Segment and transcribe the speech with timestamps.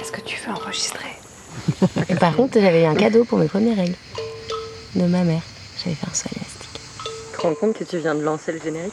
[0.00, 1.08] Est-ce que tu veux enregistrer
[2.08, 3.96] Et par contre, j'avais eu un cadeau pour mes premières règles
[4.94, 5.42] de ma mère.
[5.82, 6.80] J'avais fait un soin élastique.
[7.32, 8.92] Tu te rends compte que tu viens de lancer le générique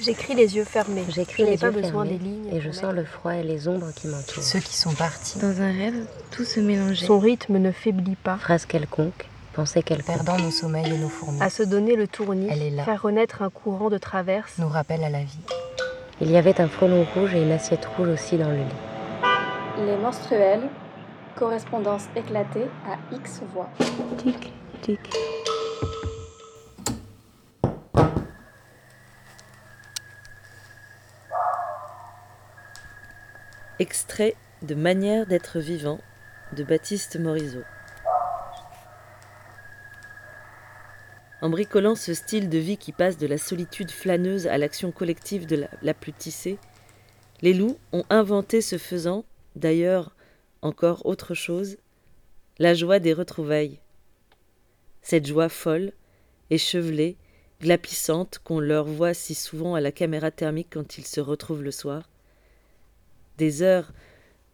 [0.00, 1.04] J'écris les yeux fermés.
[1.08, 2.48] J'écris Je n'ai les pas yeux besoin fermés des lignes.
[2.54, 4.42] et je sens le froid et les ombres qui m'entourent.
[4.42, 5.38] Ceux qui sont partis.
[5.38, 7.06] Dans un rêve, tout se mélangeait.
[7.06, 8.36] Son rythme ne faiblit pas.
[8.36, 10.14] Phrase quelconque, pensée quelconque.
[10.16, 12.84] Perdant nos sommeils et nos fourmis, À se donner le tournis, Elle est là.
[12.84, 14.52] faire renaître un courant de traverse.
[14.58, 15.38] nous rappelle à la vie.
[16.20, 18.62] Il y avait un frelon rouge et une assiette rouge aussi dans le lit.
[19.86, 20.68] Les menstruels,
[21.36, 23.70] correspondance éclatée à X voix.
[24.16, 24.98] Tic, tic.
[33.78, 36.00] Extrait de Manière d'être vivant
[36.56, 37.62] de Baptiste Morisot.
[41.40, 45.46] En bricolant ce style de vie qui passe de la solitude flâneuse à l'action collective
[45.46, 46.58] de la, la plus tissée,
[47.42, 49.24] les loups ont inventé ce faisant,
[49.58, 50.14] d'ailleurs
[50.62, 51.76] encore autre chose,
[52.58, 53.78] la joie des retrouvailles.
[55.02, 55.92] Cette joie folle,
[56.50, 57.16] échevelée,
[57.60, 61.70] glapissante qu'on leur voit si souvent à la caméra thermique quand ils se retrouvent le
[61.70, 62.08] soir.
[63.36, 63.92] Des heures,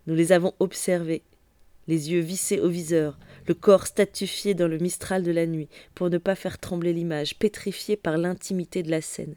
[0.06, 1.22] nous les avons observés,
[1.86, 6.10] les yeux vissés au viseur, le corps statufié dans le mistral de la nuit, pour
[6.10, 9.36] ne pas faire trembler l'image, pétrifié par l'intimité de la scène.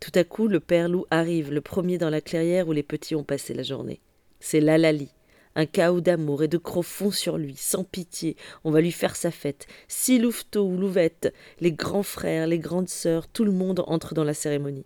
[0.00, 3.14] Tout à coup, le père loup arrive, le premier dans la clairière où les petits
[3.14, 4.00] ont passé la journée.
[4.44, 5.08] C'est Lalali,
[5.54, 9.30] un chaos d'amour et de crocs sur lui, sans pitié, on va lui faire sa
[9.30, 9.68] fête.
[9.86, 14.24] Si louveteaux ou louvettes, les grands frères, les grandes sœurs, tout le monde entre dans
[14.24, 14.84] la cérémonie.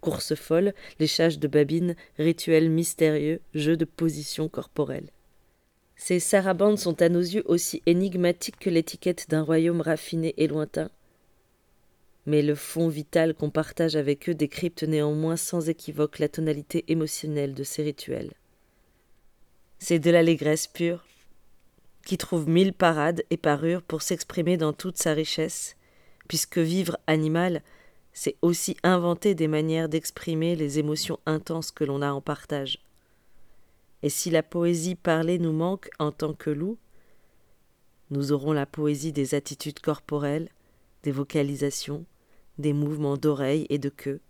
[0.00, 5.10] Course folle, léchage de babines, rituel mystérieux, jeu de position corporelle.
[5.94, 10.90] Ces sarabandes sont à nos yeux aussi énigmatiques que l'étiquette d'un royaume raffiné et lointain.
[12.26, 17.54] Mais le fond vital qu'on partage avec eux décrypte néanmoins sans équivoque la tonalité émotionnelle
[17.54, 18.32] de ces rituels.
[19.82, 21.04] C'est de l'allégresse pure,
[22.04, 25.74] qui trouve mille parades et parures pour s'exprimer dans toute sa richesse,
[26.28, 27.62] puisque vivre animal,
[28.12, 32.78] c'est aussi inventer des manières d'exprimer les émotions intenses que l'on a en partage.
[34.02, 36.76] Et si la poésie parlée nous manque en tant que loup,
[38.10, 40.50] nous aurons la poésie des attitudes corporelles,
[41.04, 42.04] des vocalisations,
[42.58, 44.20] des mouvements d'oreilles et de queue.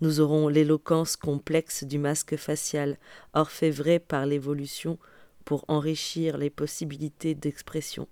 [0.00, 2.96] Nous aurons l'éloquence complexe du masque facial,
[3.34, 4.98] orfévré par l'évolution
[5.44, 8.08] pour enrichir les possibilités d'expression.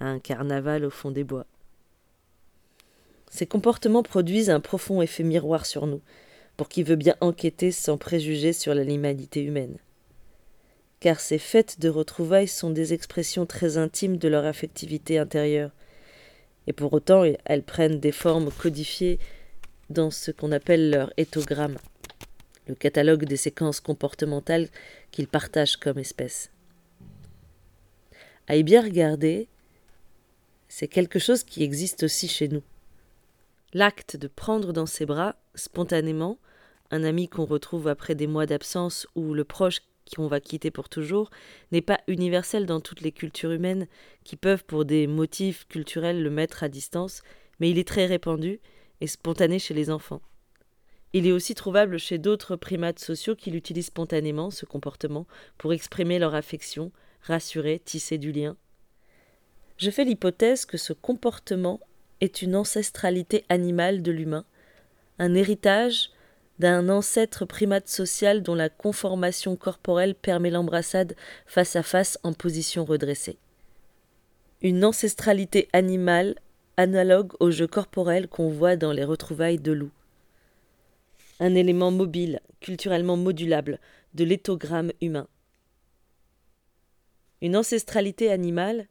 [0.00, 1.46] Un carnaval au fond des bois.
[3.30, 6.00] Ces comportements produisent un profond effet miroir sur nous,
[6.56, 9.76] pour qui veut bien enquêter sans préjugés sur l'animalité humaine.
[11.00, 15.72] Car ces fêtes de retrouvailles sont des expressions très intimes de leur affectivité intérieure,
[16.66, 19.18] et pour autant elles prennent des formes codifiées
[19.90, 21.78] dans ce qu'on appelle leur éthogramme,
[22.66, 24.68] le catalogue des séquences comportementales
[25.10, 26.50] qu'ils partagent comme espèce.
[28.46, 29.48] À y bien regarder,
[30.68, 32.62] c'est quelque chose qui existe aussi chez nous.
[33.74, 36.38] L'acte de prendre dans ses bras, spontanément,
[36.90, 39.80] un ami qu'on retrouve après des mois d'absence ou le proche
[40.14, 41.30] qu'on va quitter pour toujours
[41.70, 43.86] n'est pas universel dans toutes les cultures humaines
[44.24, 47.22] qui peuvent pour des motifs culturels le mettre à distance,
[47.60, 48.60] mais il est très répandu
[49.00, 50.20] et spontané chez les enfants.
[51.12, 55.26] Il est aussi trouvable chez d'autres primates sociaux qui l'utilisent spontanément, ce comportement,
[55.56, 56.92] pour exprimer leur affection,
[57.22, 58.56] rassurer, tisser du lien.
[59.78, 61.80] Je fais l'hypothèse que ce comportement
[62.20, 64.44] est une ancestralité animale de l'humain,
[65.18, 66.10] un héritage
[66.58, 71.14] d'un ancêtre primate social dont la conformation corporelle permet l'embrassade
[71.46, 73.38] face à face en position redressée.
[74.60, 76.34] Une ancestralité animale
[76.78, 79.90] analogue au jeu corporel qu'on voit dans les retrouvailles de loups.
[81.40, 83.80] Un élément mobile, culturellement modulable,
[84.14, 85.26] de l'éthogramme humain.
[87.42, 88.86] Une ancestralité animale,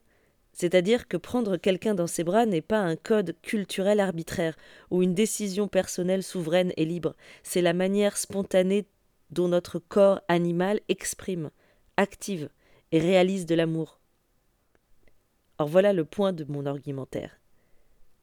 [0.51, 4.57] c'est-à-dire que prendre quelqu'un dans ses bras n'est pas un code culturel arbitraire
[4.91, 8.85] ou une décision personnelle souveraine et libre, c'est la manière spontanée
[9.29, 11.51] dont notre corps animal exprime,
[11.95, 12.49] active
[12.91, 14.01] et réalise de l'amour.
[15.57, 17.36] Or voilà le point de mon argumentaire.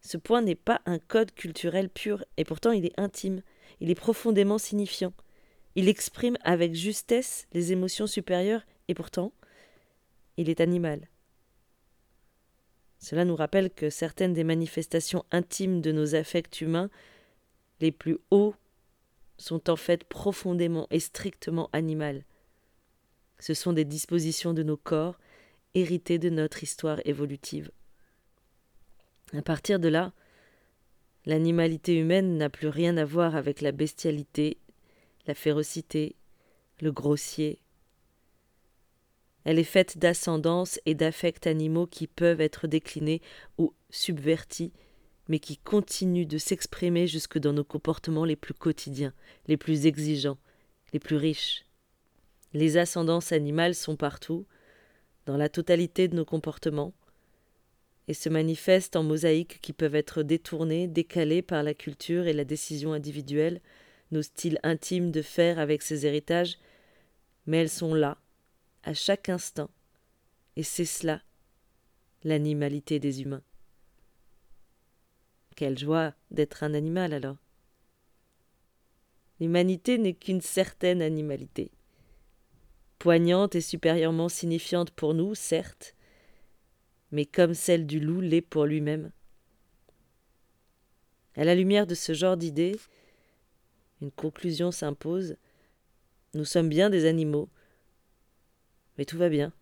[0.05, 3.43] Ce point n'est pas un code culturel pur, et pourtant il est intime,
[3.81, 5.15] il est profondément signifiant.
[5.77, 9.33] Il exprime avec justesse les émotions supérieures, et pourtant,
[10.37, 11.09] il est animal.
[12.99, 16.91] Cela nous rappelle que certaines des manifestations intimes de nos affects humains,
[17.81, 18.55] les plus hauts,
[19.39, 22.25] sont en fait profondément et strictement animales.
[23.41, 25.19] Ce sont des dispositions de nos corps,
[25.75, 27.71] héritées de notre histoire évolutive.
[29.37, 30.13] À partir de là,
[31.27, 34.59] l'animalité humaine n'a plus rien à voir avec la bestialité,
[35.27, 36.15] la férocité,
[36.81, 37.61] le grossier.
[39.45, 43.23] Elle est faite d'ascendance et d'affects animaux qui peuvent être déclinés
[43.59, 44.73] ou subvertis,
[45.29, 49.15] mais qui continuent de s'exprimer jusque dans nos comportements les plus quotidiens,
[49.49, 50.39] les plus exigeants,
[50.93, 51.65] les plus riches.
[52.53, 54.47] Les ascendances animales sont partout,
[55.27, 56.93] dans la totalité de nos comportements,
[58.09, 62.45] et se manifestent en mosaïques qui peuvent être détournées, décalées par la culture et la
[62.45, 63.61] décision individuelle,
[64.11, 66.59] nos styles intimes de faire avec ces héritages,
[67.47, 68.19] mais elles sont là,
[68.83, 69.71] à chaque instant,
[70.57, 71.23] et c'est cela,
[72.23, 73.43] l'animalité des humains.
[75.57, 77.37] Quelle joie d'être un animal alors.
[79.41, 81.71] L'humanité n'est qu'une certaine animalité,
[82.99, 85.95] poignante et supérieurement signifiante pour nous, certes,
[87.15, 89.13] mais comme celle du loup l'est pour lui-même.
[91.37, 92.75] À la lumière de ce genre d'idées,
[94.03, 95.37] une conclusion s'impose.
[96.35, 97.49] Nous sommes bien des animaux,
[98.99, 99.53] mais tout va bien.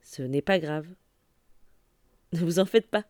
[0.00, 0.86] Ce n'est pas grave.
[2.32, 3.04] Ne vous en faites pas.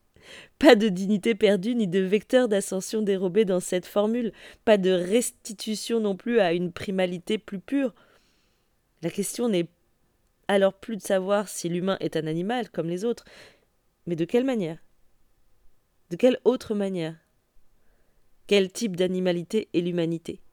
[0.58, 4.30] Pas de dignité perdue ni de vecteur d'ascension dérobé dans cette formule,
[4.66, 7.94] pas de restitution non plus à une primalité plus pure.
[9.00, 9.68] La question n'est
[10.48, 13.24] alors plus de savoir si l'humain est un animal comme les autres,
[14.06, 14.78] mais de quelle manière?
[16.10, 17.16] De quelle autre manière?
[18.46, 20.43] Quel type d'animalité est l'humanité?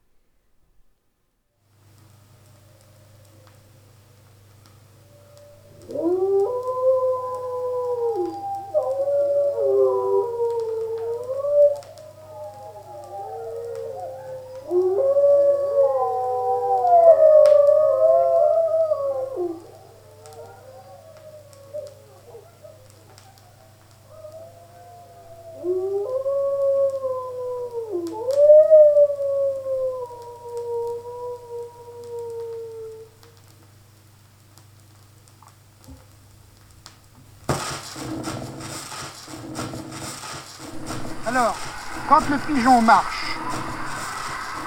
[42.53, 43.37] Pigeon marche,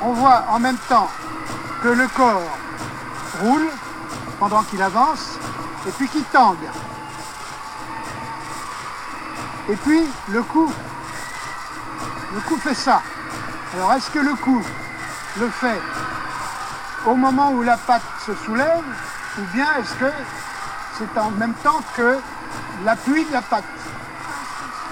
[0.01, 1.09] on voit en même temps
[1.83, 2.59] que le corps
[3.41, 3.69] roule
[4.39, 5.39] pendant qu'il avance
[5.87, 6.69] et puis qu'il tangue.
[9.69, 10.71] Et puis le cou,
[12.35, 13.03] le cou fait ça.
[13.75, 14.63] Alors est-ce que le cou
[15.39, 15.81] le fait
[17.07, 18.85] au moment où la patte se soulève
[19.39, 20.13] ou bien est-ce que
[20.99, 22.19] c'est en même temps que
[22.85, 23.65] l'appui de la patte?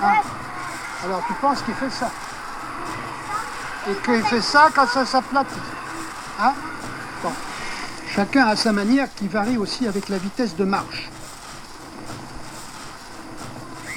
[0.03, 0.21] Hein
[1.05, 2.11] alors tu penses qu'il fait ça
[3.91, 5.55] Et qu'il fait ça quand ça s'aplatit
[6.41, 6.53] Hein.
[8.15, 11.09] Chacun a sa manière qui varie aussi avec la vitesse de marche.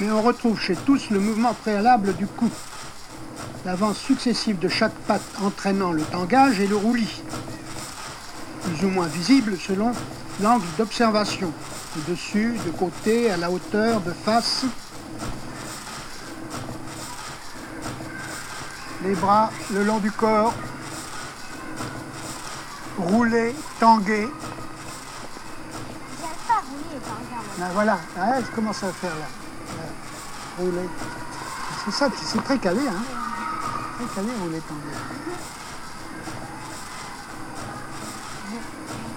[0.00, 2.50] Mais on retrouve chez tous le mouvement préalable du cou.
[3.64, 7.22] L'avance successive de chaque patte entraînant le tangage et le roulis,
[8.62, 9.92] plus ou moins visible selon
[10.40, 11.52] l'angle d'observation,
[11.96, 14.64] de dessus, de côté, à la hauteur, de face.
[19.06, 20.52] Les bras le long du corps,
[22.98, 24.28] rouler, tanguer.
[27.56, 29.20] Ben voilà, ah, je commence à faire là.
[29.20, 29.84] Là,
[30.58, 30.88] Rouler.
[31.84, 32.94] C'est ça, c'est très calé, hein.
[33.94, 34.96] Très calé, rouler, tanguer.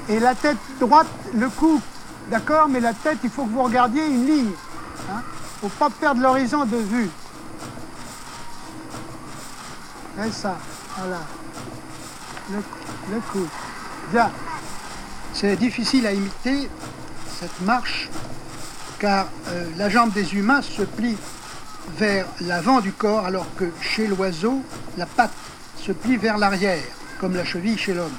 [0.09, 1.81] Et la tête droite, le cou,
[2.30, 4.52] d'accord, mais la tête, il faut que vous regardiez une ligne.
[4.52, 5.23] Il hein.
[5.64, 7.09] ne faut pas perdre l'horizon de vue.
[10.28, 10.57] Ça,
[10.97, 11.21] voilà.
[12.52, 12.57] Le,
[13.14, 14.21] le.
[15.33, 16.69] C'est difficile à imiter,
[17.40, 18.09] cette marche,
[18.99, 21.16] car euh, la jambe des humains se plie
[21.97, 24.61] vers l'avant du corps, alors que chez l'oiseau,
[24.97, 25.31] la patte
[25.81, 26.83] se plie vers l'arrière,
[27.19, 28.11] comme la cheville chez l'homme.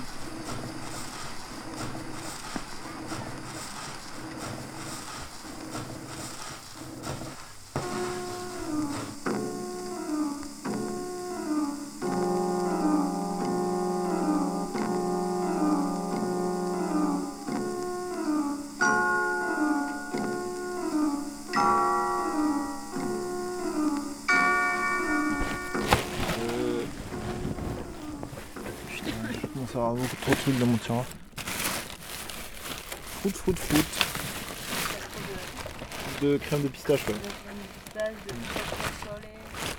[29.90, 31.04] Avoir beaucoup trop de trucs dans mon tiroir.
[33.20, 33.84] Fruit, fruit, fruit.
[36.22, 37.14] De crème de pistache, ouais.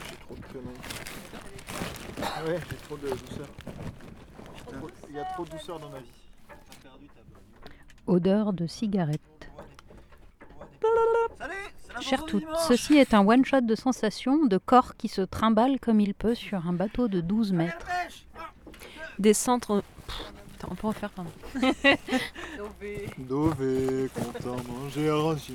[0.09, 0.77] J'ai trop de conneries.
[2.21, 3.47] Ah ouais, j'ai trop de douceur.
[5.09, 6.05] Il y a trop de douceur dans ma vie.
[8.07, 9.21] Odeur de cigarette.
[11.99, 16.13] Chère toute, ceci est un one-shot de sensations de corps qui se trimballe comme il
[16.13, 17.87] peut sur un bateau de 12 mètres.
[19.19, 19.83] Des centres.
[20.69, 21.31] On peut en faire, pardon.
[23.17, 25.53] Dové, content, manger, arrangé.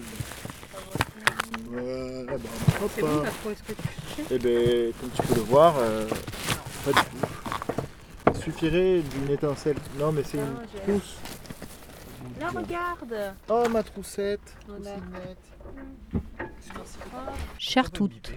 [1.71, 2.35] Voilà, bah,
[2.83, 3.23] hop, bon, hein.
[3.67, 3.75] que
[4.17, 6.07] cherchais Eh ben, comme tu peux le voir, euh,
[6.85, 7.27] pas du tout.
[8.35, 9.77] Il suffirait d'une étincelle.
[9.99, 11.17] Non, mais c'est une trousse.
[12.41, 14.57] Là, regarde Oh, ma troussette.
[14.67, 14.97] Voilà.
[14.97, 15.39] Troussinette.
[17.59, 18.33] Chères toutes,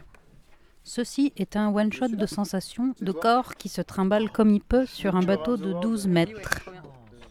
[0.89, 5.15] ceci est un one-shot de sensations, de corps qui se trimballe comme il peut sur
[5.15, 6.61] un bateau de 12 mètres.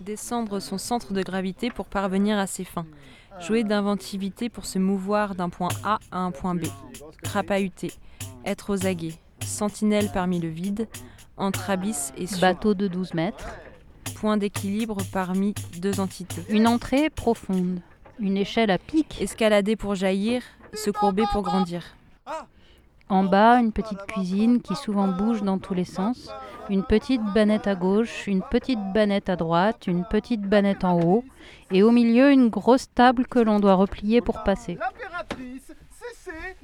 [0.00, 2.87] Descendre son centre de gravité pour parvenir à ses fins.
[3.41, 6.67] Jouer d'inventivité pour se mouvoir d'un point A à un point B.
[7.25, 7.93] Crapahuter.
[8.45, 9.19] Être aux aguets.
[9.45, 10.87] Sentinelle parmi le vide.
[11.37, 12.27] Entre abysse et.
[12.41, 13.49] Bateau de 12 mètres,
[14.15, 16.43] Point d'équilibre parmi deux entités.
[16.49, 17.81] une entrée profonde,
[18.21, 20.43] une échelle à pic, Escalader pour jaillir.
[20.75, 21.83] Se courber pour grandir.
[23.09, 26.31] En bas une petite cuisine qui souvent bouge dans tous les sens,
[26.71, 31.25] une petite banette à gauche, une petite banette à droite, une petite banette en haut,
[31.71, 34.79] et au milieu une grosse table que l'on doit replier pour passer.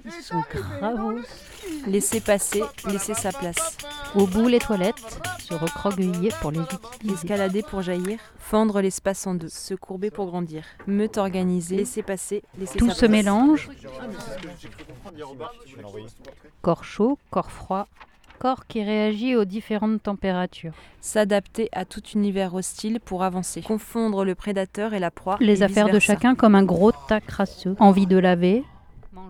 [0.07, 0.43] Ils sont
[0.81, 1.21] gravos.
[1.87, 2.63] Laisser passer.
[2.87, 3.79] Laisser sa place.
[4.15, 7.15] Au bout les toilettes, se recroqueviller pour les utiliser.
[7.15, 8.19] Escalader pour jaillir.
[8.39, 9.49] Fendre l'espace en deux.
[9.49, 10.65] Se courber pour grandir.
[10.87, 11.77] Meute organisée.
[11.77, 12.43] Laisser passer.
[12.59, 13.11] Laisser Tout sa se place.
[13.11, 13.71] mélange,
[16.63, 17.87] corps chaud, corps froid,
[18.39, 20.73] corps qui réagit aux différentes températures.
[21.01, 23.63] S'adapter à tout univers hostile pour avancer.
[23.63, 25.39] Confondre le prédateur et la proie.
[25.41, 27.75] Les affaires de chacun comme un gros tas crasseux.
[27.79, 28.65] Envie de laver.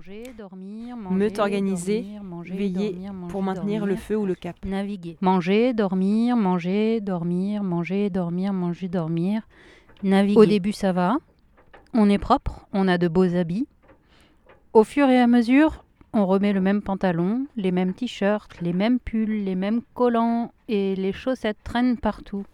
[0.06, 4.26] Manger, dormir, manger, Meute organisée, dormir, manger, veiller dormir, manger, Pour maintenir le feu ou
[4.26, 4.56] le cap.
[4.62, 5.16] Naviguer.
[5.22, 9.42] Manger, dormir, manger, dormir, manger, dormir, manger, dormir.
[10.02, 10.38] Naviguer.
[10.38, 11.16] Au début, ça va.
[11.94, 13.66] On est propre, on a de beaux habits.
[14.74, 18.98] Au fur et à mesure, on remet le même pantalon, les mêmes t-shirts, les mêmes
[18.98, 22.44] pulls, les mêmes collants et les chaussettes traînent partout.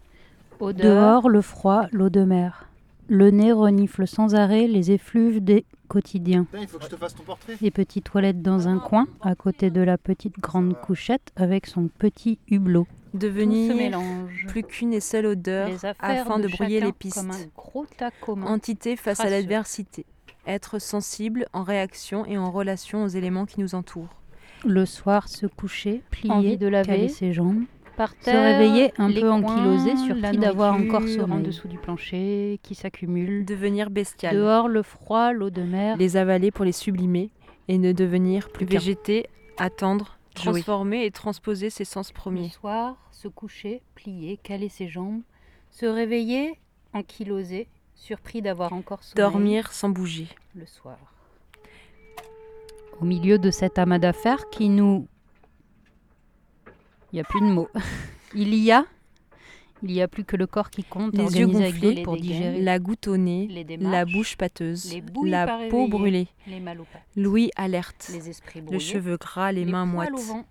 [0.61, 2.69] Dehors, le froid, l'eau de mer.
[3.09, 6.45] Le nez renifle sans arrêt les effluves des quotidiens.
[6.45, 7.57] Putain, il faut que je te fasse ton portrait.
[7.61, 11.89] Des petites toilettes dans un coin, à côté de la petite grande couchette avec son
[11.89, 12.87] petit hublot.
[13.13, 14.47] Devenir mélange.
[14.47, 15.69] plus qu'une et seule odeur
[15.99, 17.17] afin de, brouiller chacun les pistes.
[17.17, 18.47] Comme un gros tas commun.
[18.47, 20.07] Entité face à l'adversité.
[20.47, 24.15] Être sensible en réaction et en relation aux éléments qui nous entourent.
[24.65, 27.65] Le soir, se coucher, plier, Envie de laver, caler ses jambes.
[27.97, 31.33] Par Se terre, réveiller un peu coins, ankylosé, surpris d'avoir encore sommeil.
[31.33, 33.45] en dessous du plancher, qui s'accumule.
[33.45, 34.35] Devenir bestial.
[34.37, 35.97] Dehors, le froid, l'eau de mer.
[35.99, 37.31] Les avaler pour les sublimer
[37.69, 38.79] et ne devenir plus qu'un.
[38.79, 39.27] végéter,
[39.59, 40.45] attendre, Jouer.
[40.53, 42.49] transformer et transposer ses sens Le premiers.
[42.49, 45.21] soir, se coucher, plier, caler ses jambes.
[45.71, 46.59] Se réveiller,
[46.95, 49.31] ankylosé, surpris d'avoir encore sommeil.
[49.31, 50.29] Dormir sans bouger.
[50.55, 50.97] le soir.
[53.01, 55.07] Au milieu de cet amas d'affaires qui nous...
[57.13, 57.69] Il n'y a plus de mots.
[58.35, 58.87] Il y a...
[59.83, 62.61] Il n'y a plus que le corps qui compte, Les yeux gonflés, pour digérer.
[62.61, 66.29] La goutte au nez, les la bouche pâteuse, les la peau brûlée,
[67.17, 70.45] l'ouïe alerte, les esprits le cheveu gras, les, mains moites, vent,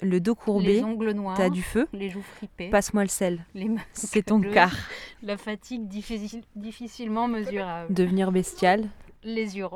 [0.00, 3.44] le dos les courbé, ongles noirs, t'as du feu, les joues fripées, passe-moi le sel,
[3.92, 4.74] c'est ton quart.
[5.22, 8.88] la fatigue difficile- difficilement mesurable, Devenir bestial,
[9.22, 9.66] les yeux,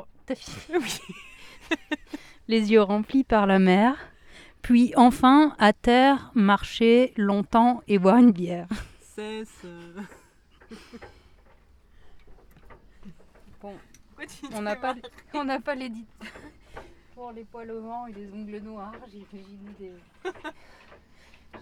[2.47, 3.95] les yeux remplis par la mer,
[4.67, 8.67] puis enfin à terre, marcher longtemps et boire une bière.
[13.61, 13.73] Bon,
[14.53, 14.93] on n'a pas,
[15.33, 16.05] on n'a pas l'édit
[17.15, 18.91] pour les poils au vent et les ongles noirs.
[19.09, 19.93] J'imagine des,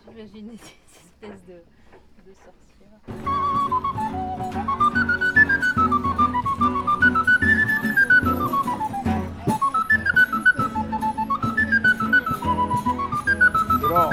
[0.07, 1.61] j'imagine des espèces de,
[2.25, 3.01] de sorcières.
[13.85, 14.09] C'est là.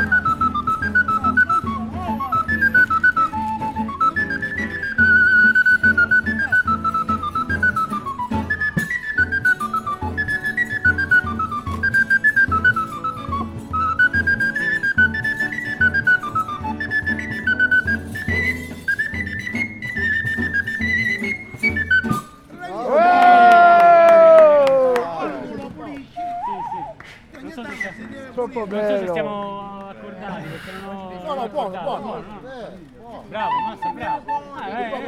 [28.34, 29.12] Troppo bello.
[29.12, 31.22] stiamo accordati, perché non ho...
[31.24, 32.24] No, no, buono, buono.
[32.48, 32.90] Eh,
[33.28, 33.50] Bravo,
[33.94, 34.22] bravo.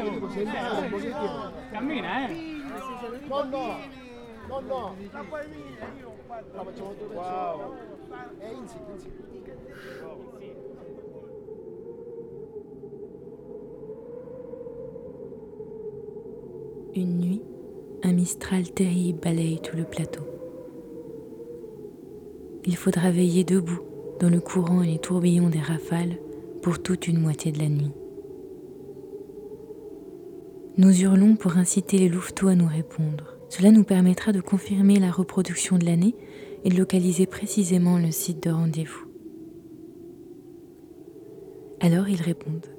[0.08, 1.52] Un pochettino.
[1.70, 2.34] cammina, eh.
[3.28, 3.76] No, no.
[4.48, 4.96] No, no.
[6.52, 7.74] La facciamo due wow.
[8.40, 9.10] Insi, insi.
[16.94, 17.42] Une nuit,
[18.04, 20.22] un mistral terrible balaye tout le plateau.
[22.64, 23.80] Il faudra veiller debout
[24.20, 26.16] dans le courant et les tourbillons des rafales
[26.64, 27.92] pour toute une moitié de la nuit.
[30.78, 33.36] Nous hurlons pour inciter les louveteaux à nous répondre.
[33.50, 36.14] Cela nous permettra de confirmer la reproduction de l'année
[36.64, 39.04] et de localiser précisément le site de rendez-vous.
[41.80, 42.74] Alors ils répondent.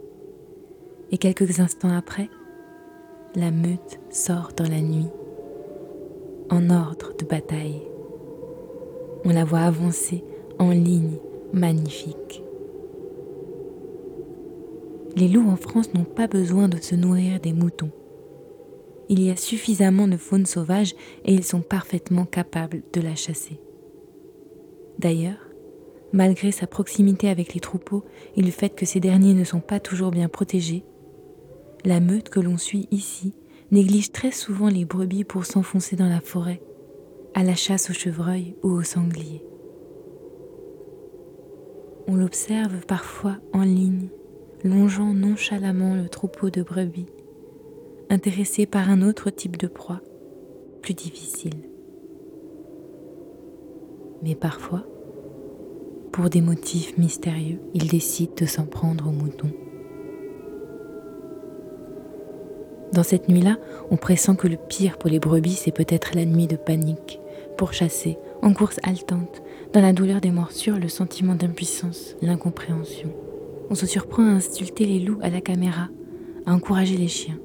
[1.12, 2.32] Et quelques instants après,
[3.36, 5.12] la meute sort dans la nuit,
[6.50, 7.84] en ordre de bataille.
[9.26, 10.24] On la voit avancer
[10.58, 11.20] en ligne
[11.54, 12.45] magnifique.
[15.16, 17.92] Les loups en France n'ont pas besoin de se nourrir des moutons.
[19.08, 20.94] Il y a suffisamment de faune sauvage
[21.24, 23.60] et ils sont parfaitement capables de la chasser.
[25.00, 25.50] D'ailleurs,
[26.12, 28.04] malgré sa proximité avec les troupeaux
[28.36, 30.84] et le fait que ces derniers ne sont pas toujours bien protégés,
[31.86, 33.34] la meute que l'on suit ici
[33.72, 36.62] néglige très souvent les brebis pour s'enfoncer dans la forêt,
[37.34, 39.46] à la chasse aux chevreuils ou aux sangliers.
[42.08, 44.10] On l'observe parfois en ligne,
[44.64, 47.08] longeant nonchalamment le troupeau de brebis,
[48.10, 50.02] intéressé par un autre type de proie,
[50.82, 51.56] plus difficile.
[54.24, 54.86] Mais parfois,
[56.12, 59.52] pour des motifs mystérieux, il décide de s'en prendre aux moutons.
[62.94, 63.58] Dans cette nuit-là,
[63.92, 67.20] on pressent que le pire pour les brebis, c'est peut-être la nuit de panique,
[67.58, 69.42] pour chasser, en course haletante,
[69.74, 73.12] dans la douleur des morsures, le sentiment d'impuissance, l'incompréhension.
[73.70, 75.90] On se surprend à insulter les loups à la caméra,
[76.46, 77.40] à encourager les chiens.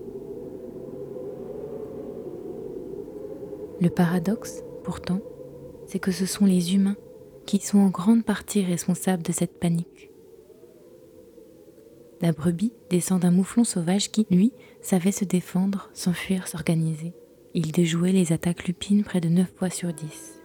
[3.80, 5.20] Le paradoxe, pourtant,
[5.86, 6.96] c'est que ce sont les humains
[7.46, 10.10] qui sont en grande partie responsables de cette panique.
[12.20, 17.14] La brebis descend d'un mouflon sauvage qui, lui, savait se défendre, s'enfuir, s'organiser.
[17.54, 20.42] Il déjouait les attaques lupines près de 9 fois sur 10.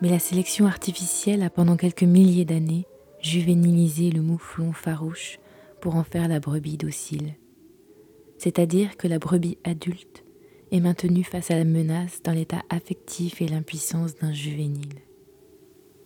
[0.00, 2.86] Mais la sélection artificielle a pendant quelques milliers d'années
[3.24, 5.38] juvénilisé le mouflon farouche
[5.80, 7.34] pour en faire la brebis docile.
[8.38, 10.24] C'est-à-dire que la brebis adulte
[10.70, 15.00] est maintenue face à la menace dans l'état affectif et l'impuissance d'un juvénile.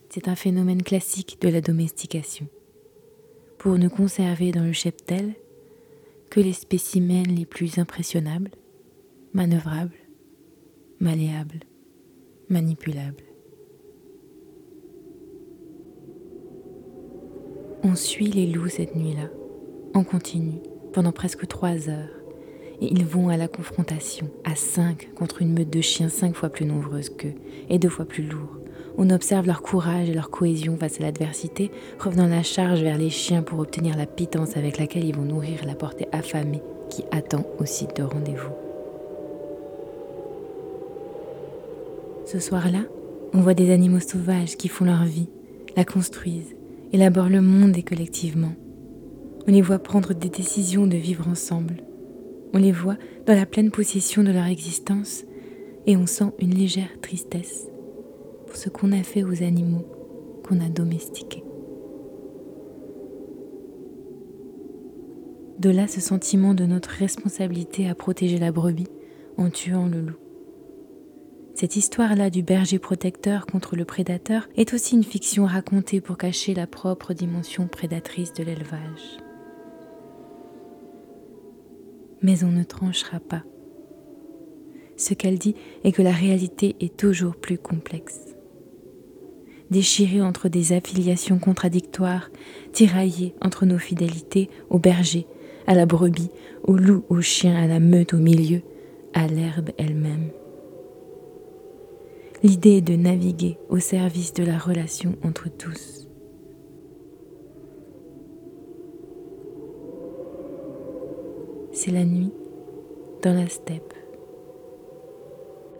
[0.09, 2.47] C'est un phénomène classique de la domestication.
[3.57, 5.33] Pour ne conserver dans le cheptel
[6.29, 8.51] que les spécimens les plus impressionnables,
[9.33, 9.97] manœuvrables,
[10.99, 11.59] malléables,
[12.49, 13.28] manipulables.
[17.81, 19.29] On suit les loups cette nuit-là,
[19.93, 20.59] en continu,
[20.91, 22.09] pendant presque trois heures,
[22.81, 26.49] et ils vont à la confrontation, à cinq contre une meute de chiens cinq fois
[26.49, 27.35] plus nombreuse qu'eux,
[27.69, 28.57] et deux fois plus lourds,
[28.97, 33.09] on observe leur courage et leur cohésion face à l'adversité, revenant la charge vers les
[33.09, 37.45] chiens pour obtenir la pitance avec laquelle ils vont nourrir la portée affamée qui attend
[37.59, 38.51] au site de rendez-vous.
[42.25, 42.81] Ce soir-là,
[43.33, 45.29] on voit des animaux sauvages qui font leur vie,
[45.77, 46.57] la construisent,
[46.91, 48.53] élaborent le monde et collectivement.
[49.47, 51.83] On les voit prendre des décisions de vivre ensemble.
[52.53, 55.23] On les voit dans la pleine possession de leur existence
[55.85, 57.67] et on sent une légère tristesse
[58.47, 59.85] pour ce qu'on a fait aux animaux
[60.43, 61.43] qu'on a domestiqués.
[65.59, 68.87] De là ce sentiment de notre responsabilité à protéger la brebis
[69.37, 70.28] en tuant le loup.
[71.59, 76.53] Cette histoire-là du berger protecteur contre le prédateur est aussi une fiction racontée pour cacher
[76.53, 79.17] la propre dimension prédatrice de l'élevage.
[82.21, 83.43] Mais on ne tranchera pas.
[84.95, 88.21] Ce qu'elle dit est que la réalité est toujours plus complexe
[89.69, 92.29] déchirés entre des affiliations contradictoires,
[92.71, 95.27] tiraillés entre nos fidélités au berger,
[95.67, 96.31] à la brebis,
[96.63, 98.61] au loup, au chien, à la meute au milieu,
[99.13, 100.31] à l'herbe elle-même.
[102.41, 106.07] L'idée est de naviguer au service de la relation entre tous.
[111.73, 112.31] C'est la nuit
[113.23, 113.93] dans la steppe,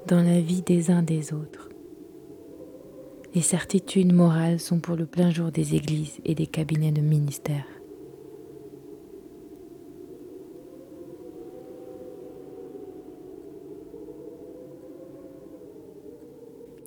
[0.07, 1.69] dans la vie des uns des autres.
[3.33, 7.65] Les certitudes morales sont pour le plein jour des églises et des cabinets de ministère.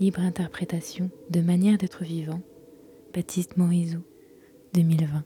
[0.02, 2.40] Libre interprétation de manière d'être vivant,
[3.14, 4.00] Baptiste Morizot,
[4.74, 5.22] 2020.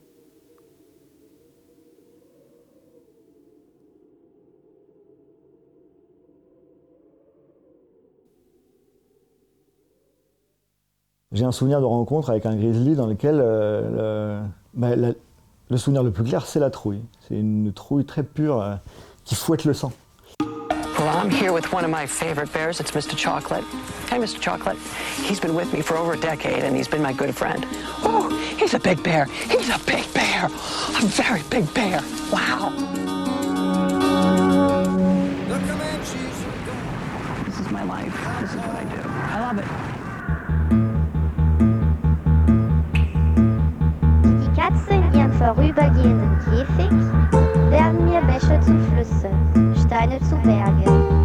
[11.31, 16.03] J'ai un souvenir de rencontre avec un grizzly dans lequel euh, le, bah, le, souvenir
[16.03, 17.01] le plus clair, c'est la trouille.
[17.21, 18.75] C'est une trouille très pure euh,
[19.23, 19.91] qui fouette le sang.
[20.97, 22.79] Well, I'm here with one of my favorite bears.
[22.79, 23.15] It's Mr.
[23.15, 23.63] Chocolate.
[24.09, 24.39] Hey, Mr.
[24.39, 24.77] Chocolate.
[25.21, 27.67] He's been with me for over a decade, and he's been my good friend.
[28.03, 29.25] Oh, he's a big bear.
[29.25, 30.45] He's a big bear.
[30.45, 32.01] A very big bear.
[32.31, 32.71] Wow.
[37.45, 38.17] This is my life.
[38.41, 39.01] This is what I do.
[39.07, 39.65] I love it.
[45.13, 47.46] Die vorübergehenden Käfig.
[47.71, 49.29] Werden mir Bäche zu Flüsse,
[49.85, 51.16] Steine zu Berge,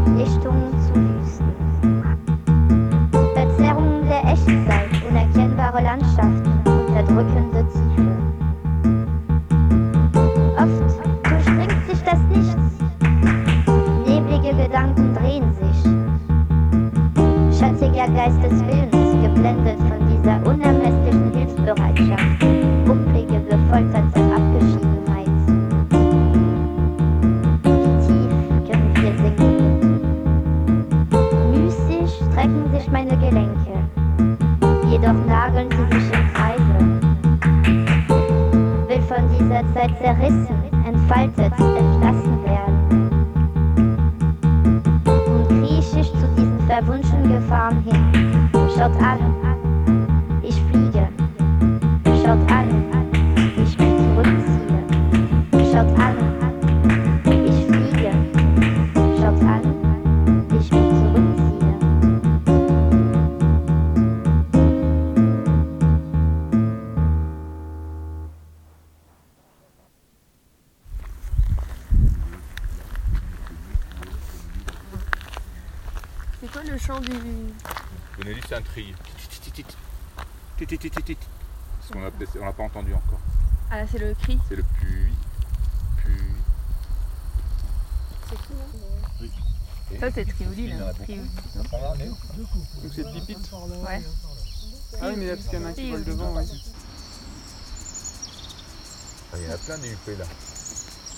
[99.82, 100.24] Là.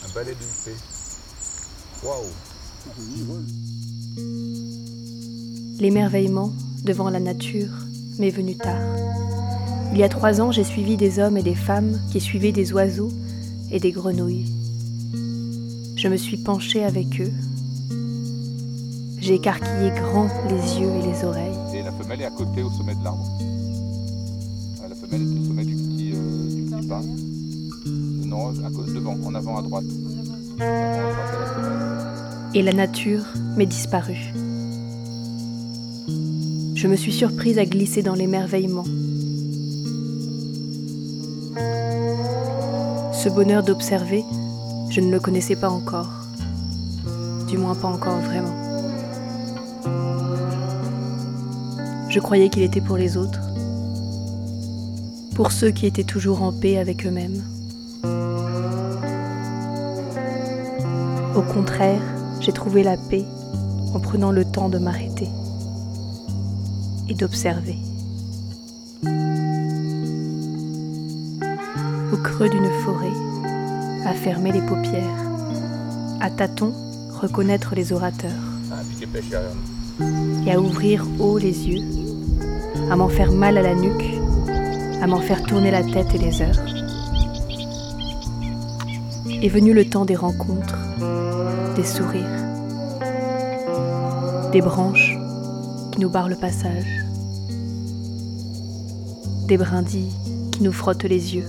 [0.04, 0.76] Un balai de UP.
[2.02, 2.24] Waouh.
[5.78, 6.50] L'émerveillement
[6.82, 7.68] devant la nature
[8.18, 8.80] m'est venu tard.
[9.92, 12.72] Il y a trois ans, j'ai suivi des hommes et des femmes qui suivaient des
[12.72, 13.12] oiseaux
[13.70, 14.50] et des grenouilles.
[15.96, 17.32] Je me suis penchée avec eux.
[19.18, 21.58] J'ai écarquillé grand les yeux et les oreilles.
[21.74, 23.53] Et la femelle est à côté au sommet de l'arbre.
[32.54, 33.24] Et la nature
[33.56, 34.32] m'est disparue.
[36.74, 38.84] Je me suis surprise à glisser dans l'émerveillement.
[43.12, 44.22] Ce bonheur d'observer,
[44.90, 46.10] je ne le connaissais pas encore.
[47.48, 48.54] Du moins pas encore vraiment.
[52.10, 53.40] Je croyais qu'il était pour les autres.
[55.34, 57.42] Pour ceux qui étaient toujours en paix avec eux-mêmes.
[61.36, 62.00] Au contraire,
[62.40, 63.24] j'ai trouvé la paix
[63.92, 65.28] en prenant le temps de m'arrêter
[67.08, 67.76] et d'observer.
[72.12, 73.12] Au creux d'une forêt,
[74.06, 75.02] à fermer les paupières,
[76.20, 76.72] à tâtons
[77.20, 78.30] reconnaître les orateurs
[80.46, 81.84] et à ouvrir haut les yeux,
[82.92, 84.20] à m'en faire mal à la nuque,
[85.02, 86.64] à m'en faire tourner la tête et les heures.
[89.42, 90.78] Est venu le temps des rencontres,
[91.76, 92.22] des sourires,
[94.52, 95.18] des branches
[95.90, 97.04] qui nous barrent le passage,
[99.48, 100.12] des brindilles
[100.52, 101.46] qui nous frottent les yeux,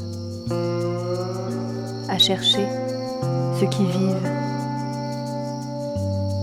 [2.09, 2.65] à chercher
[3.59, 4.31] ceux qui vivent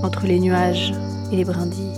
[0.04, 0.92] entre les nuages
[1.32, 1.91] et les brindilles.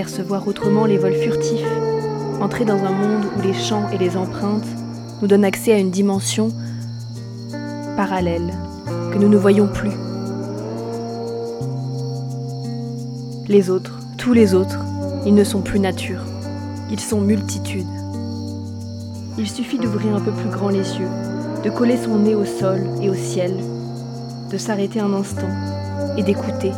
[0.00, 1.66] Percevoir autrement les vols furtifs,
[2.40, 4.64] entrer dans un monde où les chants et les empreintes
[5.20, 6.48] nous donnent accès à une dimension
[7.98, 8.54] parallèle
[9.12, 9.90] que nous ne voyons plus.
[13.46, 14.78] Les autres, tous les autres,
[15.26, 16.22] ils ne sont plus nature,
[16.90, 17.84] ils sont multitudes.
[19.36, 21.10] Il suffit d'ouvrir un peu plus grand les yeux,
[21.62, 23.54] de coller son nez au sol et au ciel,
[24.50, 25.50] de s'arrêter un instant
[26.16, 26.72] et d'écouter.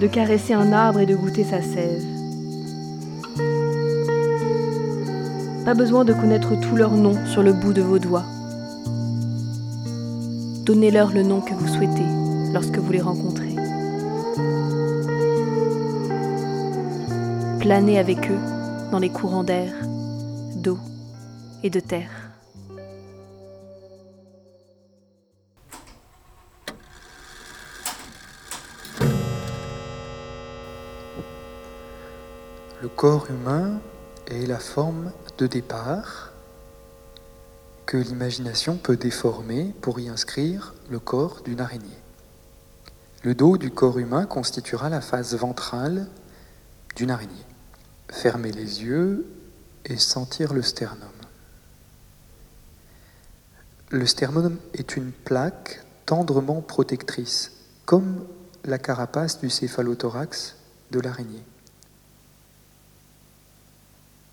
[0.00, 2.04] De caresser un arbre et de goûter sa sève.
[5.64, 8.24] Pas besoin de connaître tous leurs noms sur le bout de vos doigts.
[10.64, 12.06] Donnez-leur le nom que vous souhaitez
[12.52, 13.56] lorsque vous les rencontrez.
[17.58, 18.40] Planez avec eux
[18.92, 19.72] dans les courants d'air,
[20.56, 20.78] d'eau
[21.62, 22.17] et de terre.
[32.98, 33.80] Corps humain
[34.26, 36.32] est la forme de départ
[37.86, 42.02] que l'imagination peut déformer pour y inscrire le corps d'une araignée.
[43.22, 46.08] Le dos du corps humain constituera la face ventrale
[46.96, 47.46] d'une araignée.
[48.10, 49.28] Fermer les yeux
[49.84, 50.98] et sentir le sternum.
[53.90, 57.52] Le sternum est une plaque tendrement protectrice,
[57.86, 58.26] comme
[58.64, 60.56] la carapace du céphalothorax
[60.90, 61.44] de l'araignée.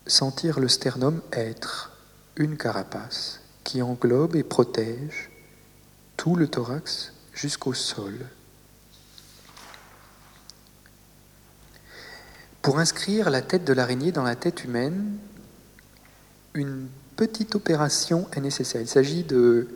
[0.06, 1.90] Sentir le sternum être
[2.36, 5.30] une carapace qui englobe et protège
[6.16, 8.14] tout le thorax jusqu'au sol.
[12.62, 15.18] Pour inscrire la tête de l'araignée dans la tête humaine,
[16.54, 18.80] une petite opération est nécessaire.
[18.80, 19.68] Il s'agit de,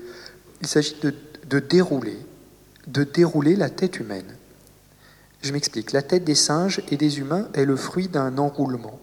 [1.69, 2.19] dérouler,
[2.87, 4.37] de dérouler la tête humaine.
[5.43, 5.93] Je m'explique.
[5.93, 9.01] La tête des singes et des humains est le fruit d'un enroulement.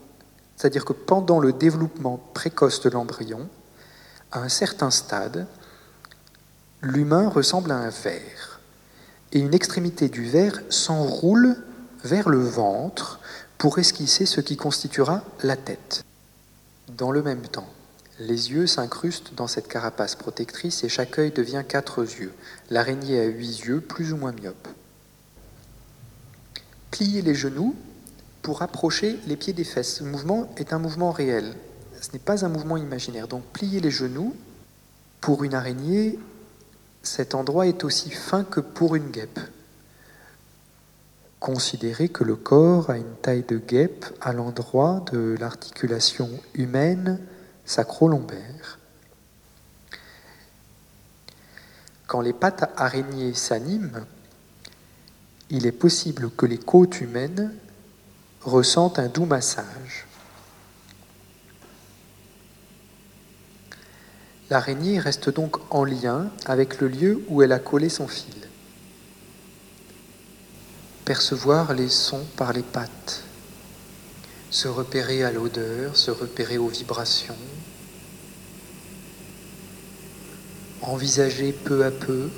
[0.57, 3.47] C'est-à-dire que pendant le développement précoce de l'embryon,
[4.31, 5.47] à un certain stade,
[6.81, 8.59] l'humain ressemble à un verre.
[9.31, 11.55] Et une extrémité du verre s'enroule
[12.03, 13.19] vers le ventre
[13.57, 16.03] pour esquisser ce qui constituera la tête.
[16.89, 17.69] Dans le même temps,
[18.19, 22.33] les yeux s'incrustent dans cette carapace protectrice et chaque œil devient quatre yeux.
[22.71, 24.67] L'araignée a huit yeux, plus ou moins myopes.
[26.89, 27.75] Plier les genoux
[28.47, 29.95] pour approcher les pieds des fesses.
[29.95, 31.53] Ce mouvement est un mouvement réel.
[31.99, 33.27] Ce n'est pas un mouvement imaginaire.
[33.27, 34.33] Donc plier les genoux,
[35.19, 36.17] pour une araignée,
[37.03, 39.41] cet endroit est aussi fin que pour une guêpe.
[41.41, 47.19] Considérez que le corps a une taille de guêpe à l'endroit de l'articulation humaine
[47.65, 48.79] sacro-lombaire.
[52.07, 54.05] Quand les pattes araignées s'animent,
[55.49, 57.51] il est possible que les côtes humaines
[58.43, 60.05] ressentent un doux massage.
[64.49, 68.33] L'araignée reste donc en lien avec le lieu où elle a collé son fil.
[71.03, 73.23] Percevoir les sons par les pattes,
[74.49, 77.35] se repérer à l'odeur, se repérer aux vibrations,
[80.81, 82.29] envisager peu à peu,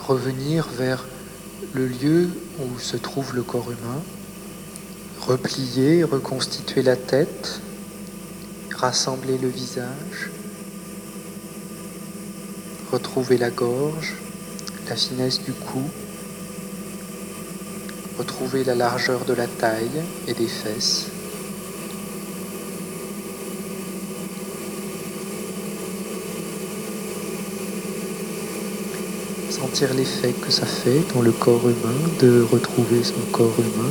[0.00, 1.04] revenir vers
[1.72, 4.02] le lieu où se trouve le corps humain,
[5.20, 7.60] replier, reconstituer la tête,
[8.74, 10.30] rassembler le visage,
[12.92, 14.14] retrouver la gorge,
[14.88, 15.82] la finesse du cou,
[18.18, 21.13] retrouver la largeur de la taille et des fesses.
[29.80, 33.90] L'effet que ça fait dans le corps humain de retrouver son corps humain.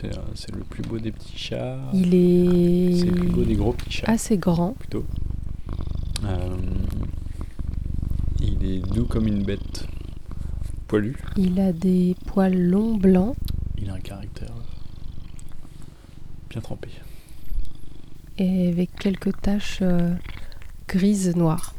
[0.00, 1.78] C'est, euh, c'est le plus beau des petits chats.
[1.92, 2.98] Il est.
[2.98, 4.10] C'est le plus beau des gros petits chats.
[4.10, 4.72] Assez grand.
[4.72, 5.06] Plutôt.
[6.24, 6.56] Euh,
[8.40, 9.86] il est doux comme une bête.
[10.86, 11.16] Poilu.
[11.36, 13.36] Il a des poils longs blancs.
[13.78, 14.52] Il a un caractère
[16.50, 16.88] bien trempé.
[18.38, 20.14] Et avec quelques taches euh,
[20.88, 21.74] grises noires.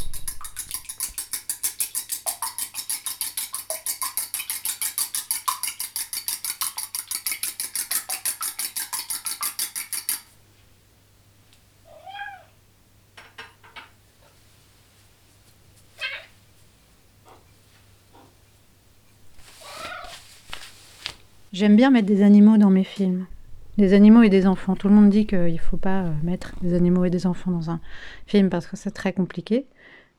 [21.54, 23.26] J'aime bien mettre des animaux dans mes films.
[23.78, 24.76] Des animaux et des enfants.
[24.76, 27.52] Tout le monde dit qu'il ne faut pas euh, mettre des animaux et des enfants
[27.52, 27.80] dans un
[28.26, 29.66] film parce que c'est très compliqué.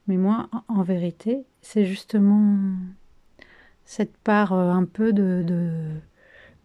[0.07, 2.57] Mais moi, en vérité, c'est justement
[3.85, 5.45] cette part euh, un peu de,